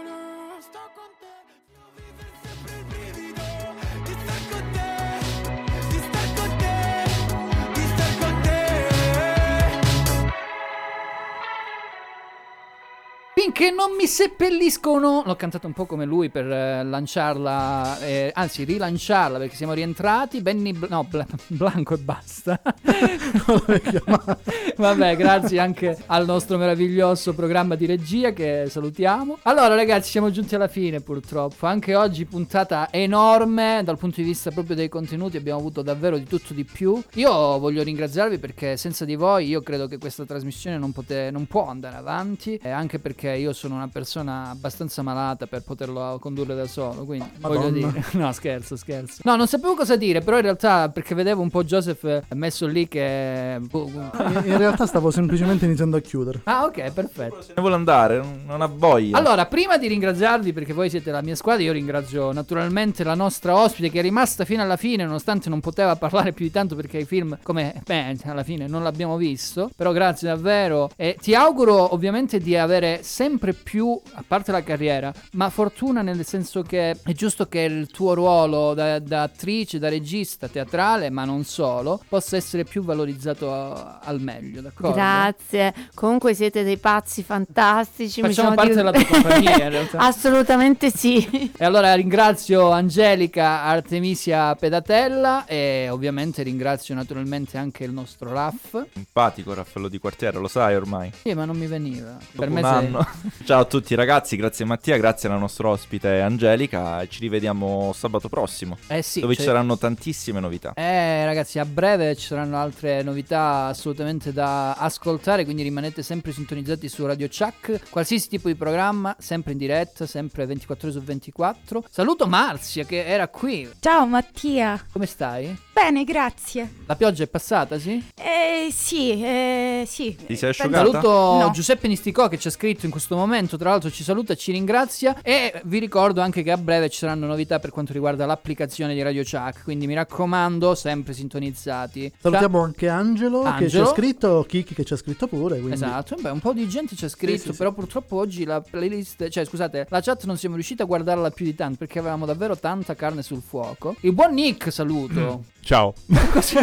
[13.57, 15.23] Finché non mi seppelliscono.
[15.25, 20.41] L'ho cantata un po' come lui per eh, lanciarla, eh, anzi rilanciarla perché siamo rientrati.
[20.41, 22.61] Benny Bl- no, Bla- Blanco e basta.
[24.77, 29.39] Vabbè, grazie anche al nostro meraviglioso programma di regia che salutiamo.
[29.41, 31.65] Allora, ragazzi, siamo giunti alla fine purtroppo.
[31.65, 35.35] Anche oggi puntata enorme dal punto di vista proprio dei contenuti.
[35.35, 37.01] Abbiamo avuto davvero di tutto di più.
[37.15, 41.47] Io voglio ringraziarvi perché senza di voi io credo che questa trasmissione non, pote- non
[41.47, 42.59] può andare avanti.
[42.61, 47.05] E anche perché io sono una persona abbastanza malata per poterlo condurre da solo.
[47.05, 47.87] Quindi voglio Madonna.
[47.91, 48.03] dire.
[48.17, 49.21] No, scherzo, scherzo.
[49.23, 52.65] No, non sapevo cosa dire, però in realtà perché vedevo un po' Joseph eh, messo
[52.67, 53.57] lì che.
[53.61, 56.41] boh, In in realtà stavo semplicemente iniziando a chiudere.
[56.45, 57.41] Ah, ok, perfetto.
[57.41, 59.17] Se ne vuole andare, non- non ha voglia.
[59.17, 63.55] Allora, prima di ringraziarvi perché voi siete la mia squadra, io ringrazio naturalmente la nostra
[63.55, 66.97] ospite che è rimasta fino alla fine, nonostante non poteva parlare più di tanto perché
[66.99, 69.69] i film, come beh, alla fine non l'abbiamo visto.
[69.75, 73.26] Però grazie davvero e ti auguro ovviamente di avere sempre
[73.63, 78.13] più, a parte la carriera, ma fortuna nel senso che è giusto che il tuo
[78.13, 83.99] ruolo da, da attrice, da regista teatrale, ma non solo, possa essere più valorizzato a-
[84.03, 84.93] al meglio, d'accordo?
[84.95, 85.73] Grazie.
[85.93, 88.21] Comunque siete dei pazzi fantastici.
[88.21, 89.97] mi Facciamo sono parte div- della tua compagnia, in realtà.
[90.07, 91.51] Assolutamente sì.
[91.57, 98.77] E allora ringrazio Angelica Artemisia Pedatella e ovviamente ringrazio naturalmente anche il nostro Raff.
[98.93, 101.11] Simpatico Raffaello di quartiere, lo sai ormai.
[101.21, 102.11] Sì, ma non mi veniva.
[102.11, 103.07] Dopo per me un sei- anno.
[103.43, 108.77] Ciao a tutti ragazzi, grazie Mattia, grazie alla nostra ospite Angelica ci rivediamo sabato prossimo.
[108.87, 110.73] Eh sì, dove cioè- ci saranno tantissime novità.
[110.75, 116.87] Eh ragazzi, a breve ci saranno altre novità assolutamente da ascoltare, quindi rimanete sempre sintonizzati
[116.89, 121.83] su Radio Chuck, qualsiasi tipo di programma, sempre in diretta, sempre 24 ore su 24.
[121.89, 123.69] Saluto Marzia che era qui.
[123.79, 124.83] Ciao Mattia.
[124.91, 125.65] Come stai?
[125.79, 126.73] Bene, grazie.
[126.87, 128.03] La pioggia è passata, sì?
[128.15, 130.17] Eh sì, eh sì.
[130.25, 130.77] Ti sei asciugata?
[130.77, 131.51] Saluto No.
[131.53, 135.21] Giuseppe Nisticò che ci ha scritto in questo momento, tra l'altro ci saluta ci ringrazia
[135.21, 139.03] e vi ricordo anche che a breve ci saranno novità per quanto riguarda l'applicazione di
[139.03, 142.11] Radio Chuck, quindi mi raccomando, sempre sintonizzati.
[142.21, 143.83] Salutiamo anche Angelo, che ci Angelo.
[143.83, 145.57] ha scritto, Kiki che ci ha scritto pure.
[145.57, 145.75] Quindi...
[145.75, 147.55] Esatto, beh, un po' di gente ci ha scritto, sì, sì.
[147.55, 151.45] però purtroppo oggi la playlist, cioè scusate, la chat non siamo riusciti a guardarla più
[151.45, 153.95] di tanto perché avevamo davvero tanta carne sul fuoco.
[153.99, 155.43] Il buon Nick, saluto.
[155.67, 155.93] Ciao.
[156.31, 156.55] Così.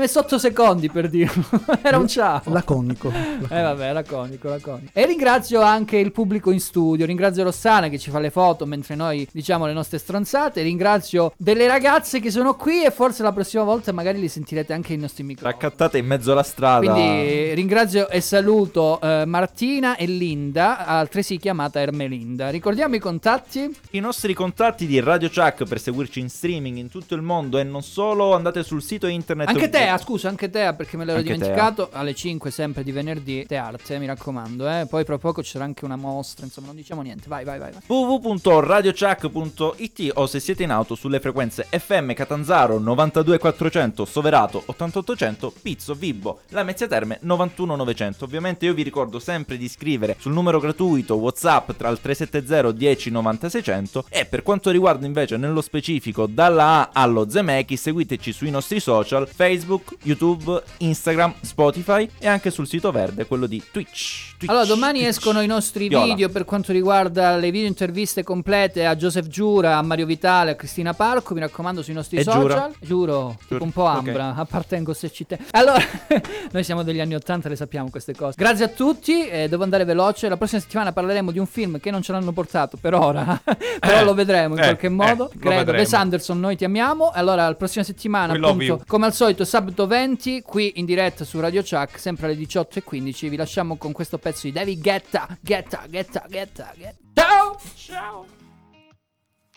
[0.00, 1.44] Messo 8 secondi per dirlo.
[1.82, 2.40] Era un ciao.
[2.44, 3.10] Laconico.
[3.10, 4.90] Eh vabbè, laconico, laconico.
[4.92, 8.94] E ringrazio anche il pubblico in studio, ringrazio Rossana che ci fa le foto mentre
[8.94, 13.62] noi diciamo le nostre stronzate, ringrazio delle ragazze che sono qui e forse la prossima
[13.62, 15.52] volta magari li sentirete anche i nostri microfoni.
[15.52, 16.92] Raccattate in mezzo alla strada.
[16.92, 22.48] Quindi ringrazio e saluto eh, Martina e Linda, altresì chiamata Ermelinda.
[22.48, 23.74] Ricordiamo i contatti?
[23.90, 27.64] I nostri contatti di Radio Chuck per seguirci in streaming in tutto il mondo e
[27.64, 29.48] non solo, andate sul sito internet.
[29.48, 31.88] Anche te, ah, scusa, anche te, perché me l'ero Anche dimenticato.
[31.92, 34.68] Alle 5 sempre di venerdì, te arte, mi raccomando.
[34.68, 34.86] Eh.
[34.88, 37.28] Poi tra poco sarà anche una mostra, insomma, non diciamo niente.
[37.28, 37.72] Vai, vai, vai.
[37.72, 37.82] vai.
[37.86, 46.40] www.radiochuck.it o se siete in auto sulle frequenze FM Catanzaro 92400, Soverato 8800, Pizzo, Vibbo,
[46.50, 48.24] Lamezia Terme 91900.
[48.24, 53.10] Ovviamente io vi ricordo sempre di scrivere sul numero gratuito WhatsApp tra il 370 10
[53.10, 58.32] 90 600 e per quanto riguarda invece nello specifico dalla A allo Zemechi seguite seguiteci
[58.32, 64.36] sui nostri social, Facebook, YouTube, Instagram, Spotify e anche sul sito verde, quello di Twitch.
[64.38, 65.08] Twitch, Allora, domani Twitch.
[65.10, 66.06] escono i nostri Viola.
[66.06, 70.54] video per quanto riguarda le video interviste complete a Joseph Giura, a Mario Vitale, a
[70.54, 71.34] Cristina Parco.
[71.34, 72.40] Mi raccomando sui nostri E social.
[72.40, 72.70] Giura?
[72.80, 75.38] Giuro, Giuro, un po' ambra, appartengo se ci te.
[75.50, 75.82] Allora,
[76.52, 78.34] noi siamo degli anni 80, le sappiamo queste cose.
[78.38, 80.28] Grazie a tutti, eh, devo andare veloce.
[80.28, 83.38] La prossima settimana parleremo di un film che non ce l'hanno portato per ora,
[83.78, 85.30] però Eh, lo vedremo in eh, qualche eh, modo.
[85.38, 85.72] Credo.
[85.72, 87.10] Wes Anderson, noi ti amiamo.
[87.10, 91.40] Allora, la prossima settimana, We appunto, come al solito, sabato 20, qui in diretta su
[91.40, 93.28] Radio Chuck, sempre alle 18.15.
[93.28, 95.38] Vi lasciamo con questo pezzo di David Guetta.
[95.40, 96.96] Guetta, Guetta, Guetta, Guetta.
[97.14, 97.58] Ciao!
[97.74, 98.26] Ciao!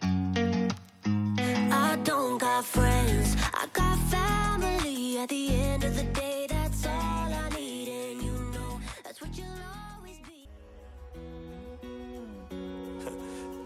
[0.01, 5.17] I don't got friends, I got family.
[5.17, 9.35] At the end of the day, that's all I need, and you know that's what
[9.37, 9.47] you'll
[9.95, 10.47] always be.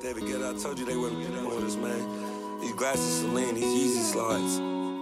[0.01, 2.36] David Guetta, I told you they wouldn't get with us, man.
[2.77, 4.96] These glasses Celine, these Yeezy slides.